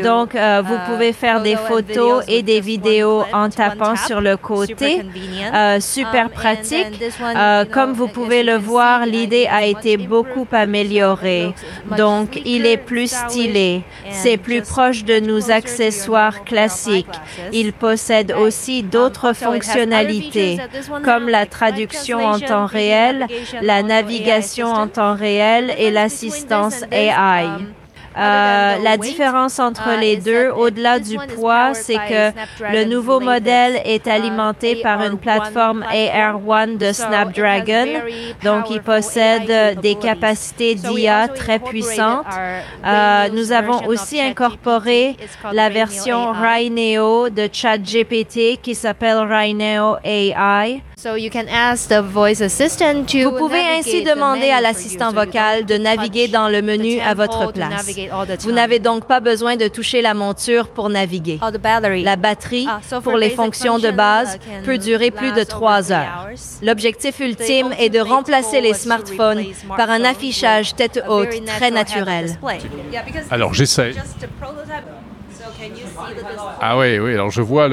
[0.03, 5.03] Donc, euh, vous pouvez faire des photos et des vidéos en tapant sur le côté.
[5.53, 6.87] Euh, super pratique.
[7.21, 11.53] Euh, comme vous pouvez le voir, l'idée a été beaucoup améliorée.
[11.97, 13.83] Donc, il est plus stylé.
[14.09, 17.19] C'est plus proche de nos accessoires classiques.
[17.53, 20.59] Il possède aussi d'autres fonctionnalités,
[21.03, 23.27] comme la traduction en temps réel,
[23.61, 27.45] la navigation en temps réel et l'assistance AI.
[28.17, 32.31] Euh, la différence entre uh, les deux, au-delà du poids, c'est que
[32.71, 37.87] le nouveau modèle est alimenté par une plateforme AR1 de Snapdragon.
[38.43, 42.25] Donc, il possède des capacités d'IA très puissantes.
[42.85, 45.15] Euh, nous avons aussi incorporé
[45.53, 50.81] la version Rhineo de ChatGPT qui s'appelle Rhineo AI.
[53.23, 57.89] Vous pouvez ainsi demander à l'assistant vocal de naviguer dans le menu à votre place.
[58.41, 61.39] Vous n'avez donc pas besoin de toucher la monture pour naviguer.
[62.03, 66.29] La batterie, ah, pour les fonctions de base, peut durer plus de trois heures.
[66.61, 69.43] L'objectif ultime est de remplacer les smartphones
[69.75, 72.37] par un affichage tête haute très naturel.
[73.31, 73.93] Alors j'essaie.
[76.59, 77.67] Ah oui, oui, alors je vois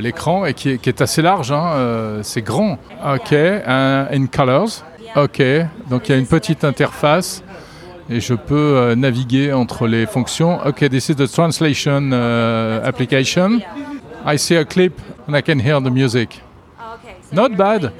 [0.00, 2.78] l'écran et qui est, assez large, hein, euh, c'est grand.
[3.04, 4.84] Ok, in colors.
[5.14, 5.42] Ok,
[5.90, 7.42] donc il y a une petite interface
[8.08, 10.58] et je peux euh, naviguer entre les fonctions.
[10.66, 13.60] Ok, this is the translation uh, application.
[14.24, 16.40] I see a clip and I can hear the music.
[17.32, 17.92] Not bad.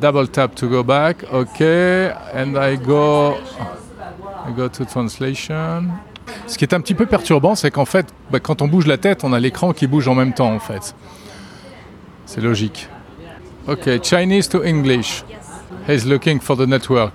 [0.00, 1.24] Double tap to go back.
[1.32, 3.36] Okay, and I go,
[4.46, 5.92] I go to translation.
[6.46, 8.98] Ce qui est un petit peu perturbant, c'est qu'en fait, bah, quand on bouge la
[8.98, 10.94] tête, on a l'écran qui bouge en même temps, en fait.
[12.26, 12.88] C'est logique.
[13.68, 15.24] Ok, Chinese to English.
[15.88, 17.14] He's looking for the network.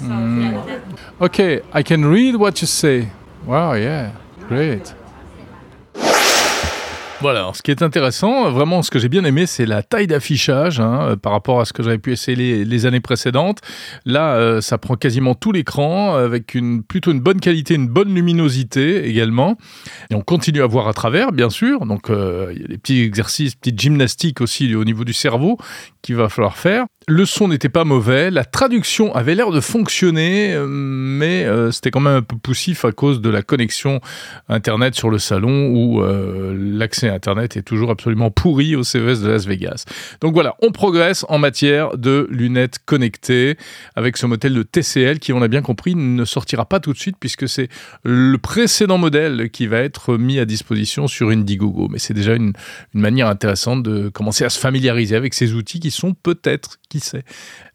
[0.00, 0.58] Mm.
[1.20, 3.08] Okay, I can read what you say.
[3.46, 4.10] Wow, yeah,
[4.48, 4.94] great.
[7.22, 10.80] Voilà, ce qui est intéressant, vraiment ce que j'ai bien aimé, c'est la taille d'affichage
[10.80, 13.60] hein, euh, par rapport à ce que j'avais pu essayer les, années précédentes.
[14.04, 18.12] Là, euh, ça prend quasiment tout l'écran avec une, plutôt une bonne qualité, une bonne
[18.12, 19.56] luminosité également.
[20.10, 21.86] Et on continue à voir à travers, bien sûr.
[21.86, 25.58] Donc, euh, il y a des petits exercices, petites gymnastiques aussi au niveau du cerveau
[26.02, 26.86] qu'il va falloir faire.
[27.08, 31.90] Le son n'était pas mauvais, la traduction avait l'air de fonctionner, euh, mais euh, c'était
[31.90, 34.00] quand même un peu poussif à cause de la connexion
[34.48, 39.28] Internet sur le salon où euh, l'accès Internet est toujours absolument pourri au CES de
[39.28, 39.84] Las Vegas.
[40.20, 43.56] Donc voilà, on progresse en matière de lunettes connectées
[43.96, 46.98] avec ce modèle de TCL qui, on a bien compris, ne sortira pas tout de
[46.98, 47.68] suite puisque c'est
[48.04, 51.88] le précédent modèle qui va être mis à disposition sur Indiegogo.
[51.88, 52.52] Mais c'est déjà une
[52.94, 57.22] manière intéressante de commencer à se familiariser avec ces outils qui sont peut-être qui sait,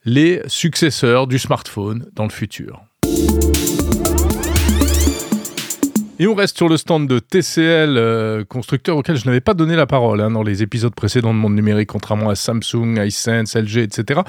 [0.06, 2.84] les successeurs du smartphone dans le futur.
[6.20, 9.76] Et on reste sur le stand de TCL, euh, constructeur auquel je n'avais pas donné
[9.76, 13.78] la parole hein, dans les épisodes précédents de Monde Numérique, contrairement à Samsung, iSense, LG,
[13.78, 14.22] etc.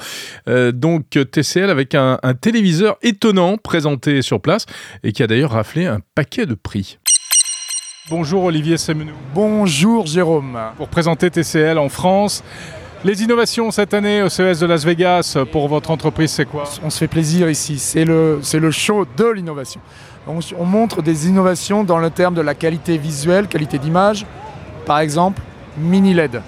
[0.47, 4.65] Euh, donc TCL avec un, un, téléviseur étonnant présenté sur place
[5.03, 6.97] et qui a d'ailleurs raflé un paquet de prix.
[8.09, 9.13] Bonjour Olivier Semenou.
[9.35, 10.59] Bonjour Jérôme.
[10.77, 12.43] Pour présenter TCL en France,
[13.03, 16.65] les innovations cette année au CES de Las Vegas pour votre entreprise, c'est quoi?
[16.83, 19.79] On se fait plaisir ici, c'est le, le show de l'innovation.
[20.27, 24.25] On, on, montre des innovations dans le terme de la qualité visuelle, qualité d'image.
[24.85, 25.41] Par exemple,
[25.77, 26.41] mini LED.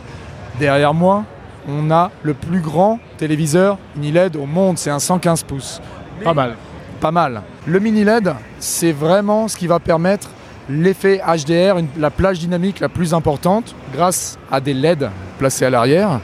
[0.59, 1.23] Derrière moi,
[1.67, 5.81] on a le plus grand téléviseur mini LED au monde, c'est un 115 pouces.
[6.23, 6.55] Pas mal.
[6.99, 7.41] Pas mal.
[7.65, 10.29] Le mini LED, c'est vraiment ce qui va permettre
[10.69, 16.19] l'effet HDR, la plage dynamique la plus importante, grâce à des LED placés à l'arrière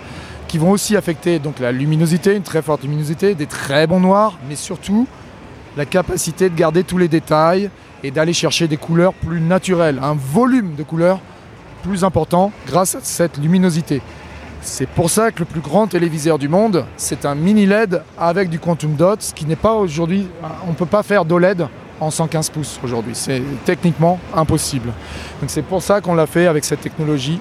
[0.47, 4.37] qui vont aussi affecter donc la luminosité, une très forte luminosité, des très bons noirs,
[4.47, 5.07] mais surtout
[5.75, 7.69] la capacité de garder tous les détails
[8.03, 11.19] et d'aller chercher des couleurs plus naturelles, un volume de couleurs
[11.83, 14.01] plus important grâce à cette luminosité.
[14.61, 18.49] C'est pour ça que le plus grand téléviseur du monde, c'est un mini LED avec
[18.49, 20.27] du quantum dot, ce qui n'est pas aujourd'hui,
[20.65, 21.67] on ne peut pas faire d'OLED
[21.99, 23.13] en 115 pouces aujourd'hui.
[23.15, 24.89] C'est techniquement impossible.
[25.41, 27.39] Donc c'est pour ça qu'on l'a fait avec cette technologie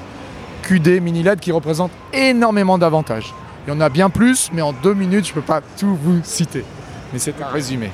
[0.67, 3.33] QD mini LED qui représente énormément d'avantages.
[3.67, 5.97] Il y en a bien plus, mais en deux minutes, je ne peux pas tout
[6.03, 6.65] vous citer.
[7.13, 7.91] Mais c'est un résumé.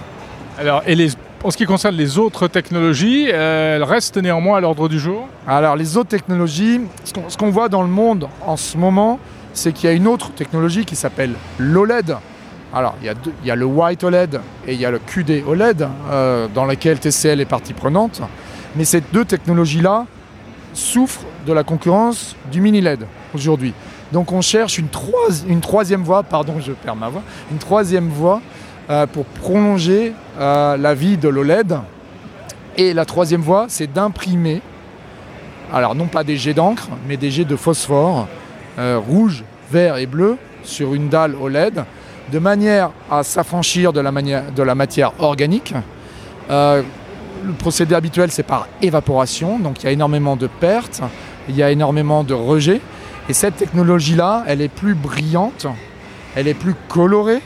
[0.58, 1.12] Alors, et les
[1.44, 5.74] en ce qui concerne les autres technologies, elles restent néanmoins à l'ordre du jour Alors
[5.74, 9.18] les autres technologies, ce qu'on voit dans le monde en ce moment,
[9.52, 12.16] c'est qu'il y a une autre technologie qui s'appelle l'OLED.
[12.72, 15.00] Alors, il y, a il y, a le White OLED et il y a le
[15.00, 18.22] QD OLED, euh, dans lequel TCL est partie prenante.
[18.76, 20.06] Mais ces deux technologies-là
[20.72, 23.74] souffrent de la concurrence du mini LED aujourd'hui.
[24.12, 28.42] Donc on cherche une, troisième voie, pardon, je perds ma voix, une troisième voie
[28.90, 31.78] euh, pour prolonger euh, la vie de l'OLED.
[32.76, 34.60] Et la troisième voie, c'est d'imprimer,
[35.72, 38.28] alors non pas des jets d'encre, mais des jets de phosphore,
[38.78, 41.84] euh, rouge, vert et bleu, sur une dalle OLED,
[42.30, 45.74] de manière à s'affranchir de, la matière organique.
[47.44, 51.02] Le procédé habituel, c'est par évaporation, donc il y a énormément de pertes,
[51.48, 52.80] il y a énormément de rejets.
[53.28, 55.66] Et cette technologie-là, elle est plus brillante,
[56.36, 57.40] elle est plus colorée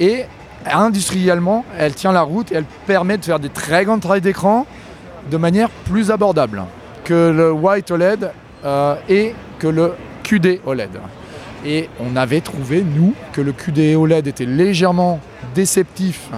[0.00, 0.24] et
[0.66, 4.66] industriellement, elle tient la route et elle permet de faire des très grandes tailles d'écran
[5.30, 6.64] de manière plus abordable
[7.04, 8.30] que le White OLED
[8.64, 10.98] euh, et que le QD OLED.
[11.64, 15.20] Et on avait trouvé, nous, que le QD OLED était légèrement
[15.54, 16.30] déceptif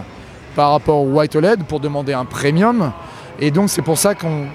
[0.60, 2.92] par rapport au White OLED pour demander un premium.
[3.38, 4.46] Et donc c'est pour ça qu'on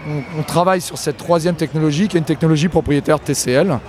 [0.46, 3.80] travaille sur cette troisième technologie, qui est une technologie propriétaire TCL.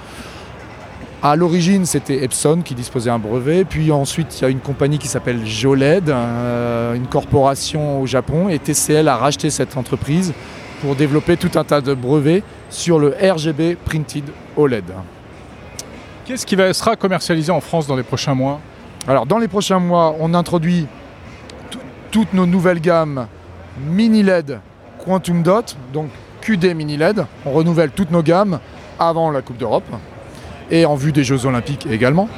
[1.22, 3.66] À l'origine, c'était Epson qui disposait un brevet.
[3.66, 8.48] Puis ensuite, il y a une compagnie qui s'appelle Joled, euh, une corporation au Japon.
[8.48, 10.32] Et TCL a racheté cette entreprise
[10.80, 14.24] pour développer tout un tas de brevets sur le RGB Printed
[14.56, 14.90] OLED.
[16.24, 18.58] Qu'est-ce qui sera commercialisé en France dans les prochains mois?
[19.06, 20.86] Alors dans les prochains mois, on introduit
[22.16, 23.26] toutes nos nouvelles gammes
[23.78, 24.58] mini LED
[25.04, 26.08] Quantum Dot, donc
[26.40, 27.26] QD mini LED.
[27.44, 28.58] On renouvelle toutes nos gammes
[28.98, 29.84] avant la Coupe d'Europe
[30.70, 32.30] et en vue des Jeux Olympiques également.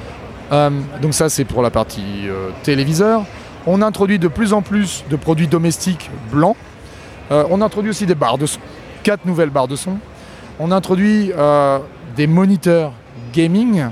[0.51, 0.71] Euh,
[1.01, 3.23] donc ça c'est pour la partie euh, téléviseur.
[3.69, 6.57] On introduit de plus en plus de produits domestiques blancs.
[7.31, 8.59] Euh, on introduit aussi des barres de son,
[9.05, 9.99] quatre nouvelles barres de son.
[10.59, 11.31] On introduit
[12.17, 12.95] des moniteurs
[13.33, 13.85] gaming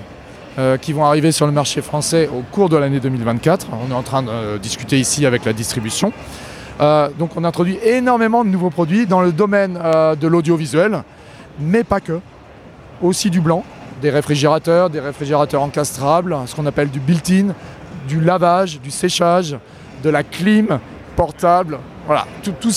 [0.58, 3.66] euh, qui vont arriver sur le marché français au cours de l'année 2024.
[3.86, 6.14] On est en train de euh, discuter ici avec la distribution.
[6.80, 11.02] Euh, donc on introduit énormément de nouveaux produits dans le domaine de l'audiovisuel,
[11.60, 12.20] mais pas que.
[13.02, 13.64] Aussi du blanc,
[14.00, 17.48] des réfrigérateurs, des réfrigérateurs encastrables, ce qu'on appelle du built-in,
[18.08, 19.58] du lavage, du séchage,
[20.02, 20.78] de la clim
[21.16, 22.72] portable, voilà, tout, tout,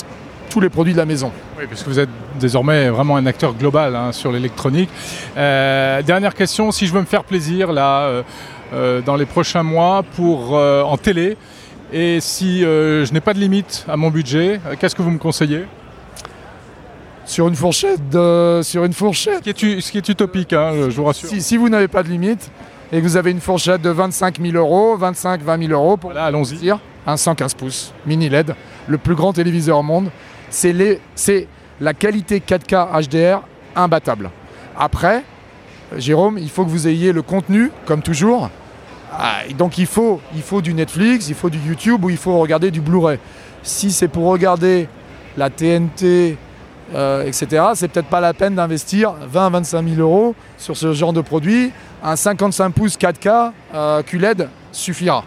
[0.50, 1.32] tous les produits de la maison.
[1.58, 4.90] Oui, puisque vous êtes désormais vraiment un acteur global hein, sur l'électronique.
[5.36, 8.22] Euh, dernière question, si je veux me faire plaisir là, euh,
[8.74, 11.38] euh, dans les prochains mois pour en télé,
[11.92, 15.64] et si je n'ai pas de limite à mon budget, qu'est-ce que vous me conseillez?
[17.24, 18.60] Sur une fourchette de...
[18.64, 19.44] sur une fourchette.
[19.44, 21.28] Ce qui est, ce qui est utopique, hein, je vous rassure.
[21.28, 22.50] Si, vous n'avez pas de limite
[22.92, 26.16] et que vous avez une fourchette de 25 000 euros, 25 20 000 euros pour
[26.16, 26.72] allons-y.
[27.06, 28.54] un 115 pouces mini LED,
[28.88, 30.10] le plus grand téléviseur au monde
[30.50, 31.46] c'est
[31.80, 33.42] la qualité 4K HDR
[33.74, 34.30] imbattable.
[34.76, 35.24] Après,
[35.96, 38.50] Jérôme, il faut que vous ayez le contenu, comme toujours.
[39.12, 40.20] Ah, donc il faut,
[40.62, 43.18] du Netflix, il faut du YouTube ou il faut regarder du Blu-ray.
[43.62, 44.88] Si c'est pour regarder
[45.36, 46.36] la TNT,
[46.94, 51.20] euh, etc., c'est peut-être pas la peine d'investir 20-25 000 euros sur ce genre de
[51.20, 51.72] produit.
[52.02, 55.24] Un 55 pouces 4K euh, QLED suffira.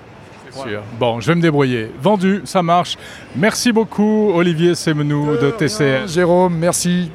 [1.00, 1.92] Bon, je vais me débrouiller.
[2.02, 2.98] Vendu, ça marche.
[3.36, 6.08] Merci beaucoup, Olivier Semenou de TCL.
[6.08, 7.12] Jérôme, merci.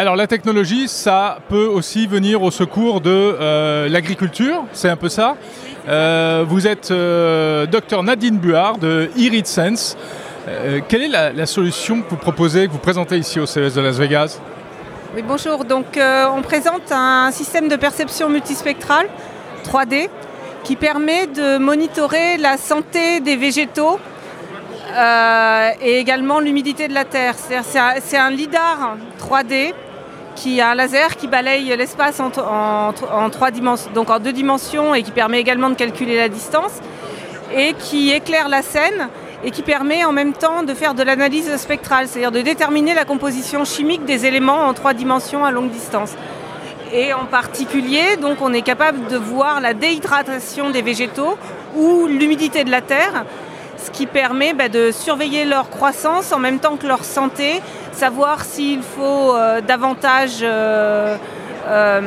[0.00, 5.10] Alors la technologie, ça peut aussi venir au secours de euh, l'agriculture, c'est un peu
[5.10, 5.36] ça.
[5.88, 9.98] Euh, vous êtes euh, docteur Nadine Buard de Irid Sense.
[10.88, 13.82] quelle est la, la, solution que vous proposez, que vous présentez ici au CES de
[13.82, 14.40] Las Vegas?
[15.14, 15.66] Oui, bonjour.
[15.66, 16.00] Donc
[16.34, 19.06] on présente un système de perception multispectrale
[19.60, 20.08] 3D
[20.64, 23.98] qui permet de monitorer la santé des végétaux
[24.92, 27.34] euh, et également l'humidité de la terre.
[27.62, 29.72] C'est un, lidar 3D
[30.34, 32.30] qui a un laser qui balaye l'espace en,
[34.20, 36.72] deux dimensions et qui permet également de calculer la distance
[37.54, 39.08] et qui éclaire la scène
[39.42, 43.04] et qui permet en même temps de faire de l'analyse spectrale, c'est-à-dire de déterminer la
[43.04, 46.14] composition chimique des éléments en trois dimensions à longue distance.
[46.92, 51.38] Et en particulier, donc, on est capable de voir la déhydratation des végétaux
[51.76, 53.24] ou l'humidité de la terre,
[53.76, 57.60] ce qui permet bah, de surveiller leur croissance en même temps que leur santé,
[57.92, 61.16] savoir s'il faut euh, davantage euh,
[61.68, 62.00] euh,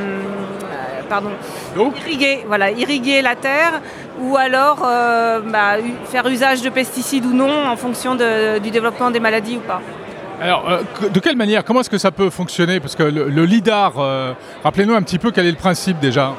[1.07, 1.31] pardon,
[2.05, 3.79] irriguer, voilà, irriguer la terre
[4.19, 5.75] ou alors bah,
[6.05, 9.81] faire usage de pesticides ou non en fonction du développement des maladies ou pas.
[10.43, 12.81] Alors, euh, de quelle manière Comment est-ce que ça peut fonctionner?
[12.81, 16.33] Parce que le, LIDAR, euh, rappelez-nous un petit peu quel est le principe déjà.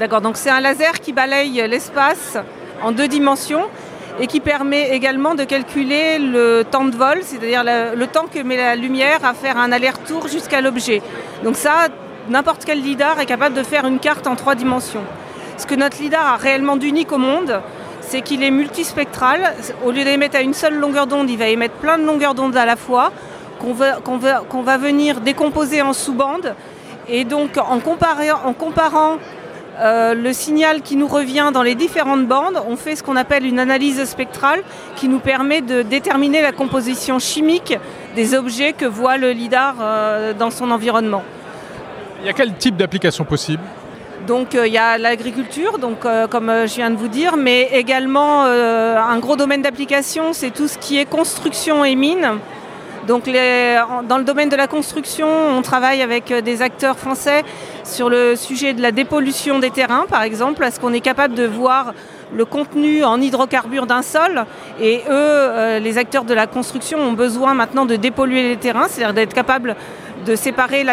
[0.00, 2.38] D'accord, donc c'est un laser qui balaye l'espace
[2.82, 3.62] en deux dimensions
[4.18, 8.56] et qui permet également de calculer le temps de vol, c'est-à-dire le, temps que met
[8.56, 11.00] la lumière à faire un aller-retour jusqu'à l'objet.
[11.44, 11.86] Donc ça,
[12.28, 15.04] n'importe quel lidar est capable de faire une carte en trois dimensions.
[15.56, 17.60] Ce que notre lidar a réellement d'unique au monde,
[18.00, 19.54] c'est qu'il est multispectral.
[19.84, 22.56] Au lieu d'émettre à une seule longueur d'onde, il va émettre plein de longueurs d'onde
[22.56, 23.12] à la fois,
[23.58, 26.54] qu'on va, venir décomposer en sous-bandes.
[27.08, 29.18] Et donc en comparant
[29.78, 33.44] euh, le signal qui nous revient dans les différentes bandes, on fait ce qu'on appelle
[33.44, 34.62] une analyse spectrale
[34.96, 37.78] qui nous permet de déterminer la composition chimique
[38.14, 41.22] des objets que voit le LIDAR euh, dans son environnement.
[42.20, 43.62] Il y a quel type d'application possible?
[44.26, 48.44] Donc euh, il y a l'agriculture, donc comme je viens de vous dire, mais également
[48.44, 52.38] un gros domaine d'application, c'est tout ce qui est construction et mine.
[53.06, 53.30] Donc
[54.08, 57.44] dans le domaine de la construction, on travaille avec euh, des acteurs français
[57.84, 61.46] sur le sujet de la dépollution des terrains, par exemple, parce qu'on est capable de
[61.46, 61.94] voir
[62.34, 64.44] le contenu en hydrocarbures d'un sol.
[64.80, 68.88] Et eux, euh, les acteurs de la construction, ont besoin maintenant de dépolluer les terrains,
[68.88, 69.76] c'est-à-dire d'être capables
[70.24, 70.84] de séparer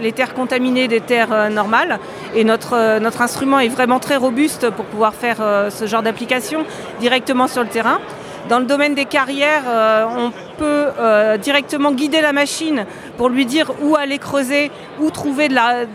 [0.00, 2.00] les terres contaminées des terres euh, normales.
[2.34, 2.74] Et notre
[3.22, 5.36] instrument est vraiment très robuste pour pouvoir faire
[5.70, 6.64] ce genre d'application
[7.00, 8.00] directement sur le terrain.
[8.48, 12.84] Dans le domaine des carrières, euh, on peut euh, directement guider la machine
[13.16, 14.70] pour lui dire où aller creuser,
[15.00, 15.48] où trouver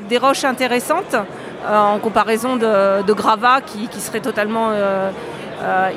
[0.10, 4.70] des roches intéressantes, euh, en comparaison de, gravats qui, seraient totalement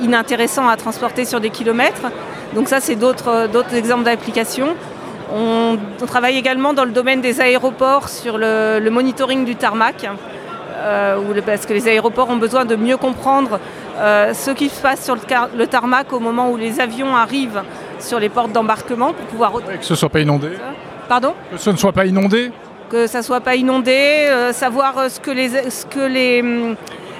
[0.02, 2.10] inintéressants à transporter sur des kilomètres.
[2.54, 4.74] Donc ça, c'est d'autres exemples d'applications.
[5.32, 5.76] On,
[6.06, 10.08] travaille également dans le domaine des aéroports sur le, monitoring du tarmac,
[11.44, 13.60] parce que les aéroports ont besoin de mieux comprendre
[13.98, 17.62] euh, ce qui se passe sur le, tarmac au moment où les avions arrivent
[17.98, 19.52] sur les portes d'embarquement pour pouvoir...
[19.52, 20.50] que ce ne soit pas inondé.
[21.08, 21.34] Pardon?
[21.50, 22.52] Que ce ne soit pas inondé.
[22.90, 25.70] Que ça ne soit pas inondé, euh, savoir euh, ce que les...
[25.70, 26.44] Ce que les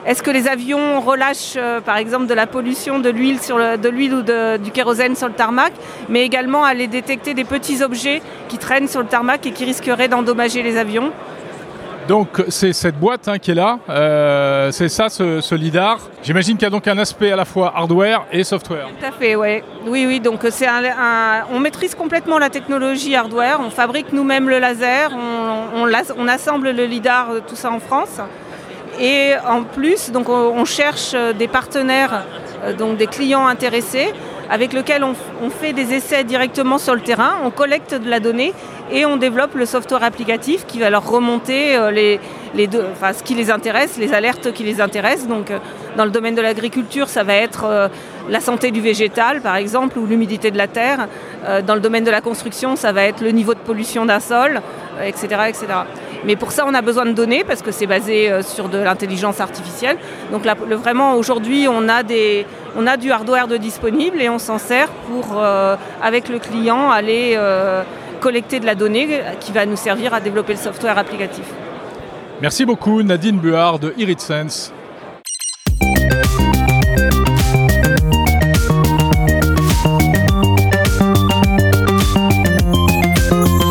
[0.07, 4.23] est-ce que les avions relâchent, par exemple, de la pollution, de l'huile, de l'huile ou
[4.23, 5.73] du kérosène sur le tarmac,
[6.09, 10.09] mais également aller détecter des petits objets qui traînent sur le tarmac et qui risqueraient
[10.09, 11.13] d'endommager les avions.
[12.09, 15.99] Donc c'est cette boîte hein, qui est là, euh, c'est ça ce, lidar.
[16.23, 18.89] J'imagine qu'il y a donc un aspect à la fois hardware et software.
[18.99, 19.63] Tout à fait, ouais.
[19.87, 20.07] oui.
[20.07, 20.81] Oui, donc c'est un,
[21.53, 26.87] on maîtrise complètement la technologie hardware, on fabrique nous-mêmes le laser, on, on, assemble le
[26.87, 28.21] lidar, euh, tout ça en France.
[28.99, 32.25] Et en plus, donc on, cherche des partenaires,
[32.65, 34.15] euh, donc des clients intéressés
[34.51, 35.15] avec lesquels on,
[35.51, 38.53] fait des essais directement sur le terrain, on collecte de la donnée
[38.91, 43.23] et on développe le software applicatif qui va leur remonter euh, les, deux, enfin, ce
[43.23, 45.29] qui les intéresse, les alertes qui les intéressent.
[45.29, 45.59] Donc, euh,
[45.97, 47.89] dans le domaine de l'agriculture, ça va être euh,
[48.31, 51.09] la santé du végétal, par exemple, ou l'humidité de la terre.
[51.67, 54.61] Dans le domaine de la construction, ça va être le niveau de pollution d'un sol,
[55.03, 55.67] etc., etc.
[56.25, 59.41] Mais pour ça, on a besoin de données parce que c'est basé sur de l'intelligence
[59.41, 59.97] artificielle.
[60.31, 62.45] Donc vraiment, aujourd'hui, on, a des,
[62.77, 65.43] on a du hardware de disponible et on s'en sert pour,
[66.03, 67.39] avec le client, aller
[68.21, 71.45] collecter de la donnée qui va nous servir à développer le software applicatif.
[72.41, 74.73] Merci beaucoup Nadine Buard de IRITSense.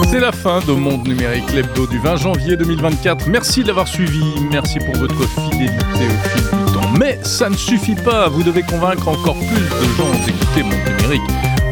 [0.09, 3.27] C'est la fin de Monde Numérique, l'hebdo du 20 janvier 2024.
[3.29, 6.76] Merci de l'avoir suivi, merci pour votre fidélité au fil du temps.
[6.97, 10.25] Mais ça ne suffit pas, vous devez convaincre encore plus de gens.
[10.25, 11.21] D'écouter Monde Numérique.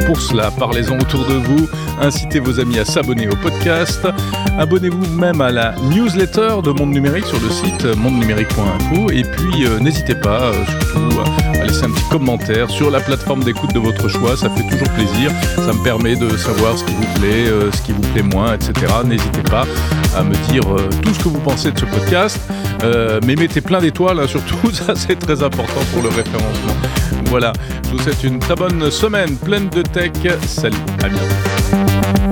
[0.06, 1.68] Pour cela, parlez-en autour de vous,
[2.00, 4.08] incitez vos amis à s'abonner au podcast,
[4.60, 9.80] abonnez-vous même à la newsletter de Monde Numérique sur le site mondenumérique.info et puis euh,
[9.80, 10.54] n'hésitez pas euh,
[10.92, 11.22] surtout
[11.60, 14.90] à laisser un petit commentaire sur la plateforme d'écoute de votre choix, ça fait toujours
[14.90, 18.22] plaisir, ça me permet de savoir ce qui vous plaît, euh, ce qui vous plaît
[18.22, 18.74] moins, etc.
[19.06, 19.66] N'hésitez pas
[20.16, 20.64] à me dire
[21.02, 22.40] tout ce que vous pensez de ce podcast,
[23.26, 26.76] mais mettez plein d'étoiles hein, surtout, ça c'est très important pour le référencement.
[27.26, 27.54] Voilà,
[27.86, 30.12] je vous souhaite une très bonne semaine pleine de tech.
[30.46, 32.25] Salut, à bientôt.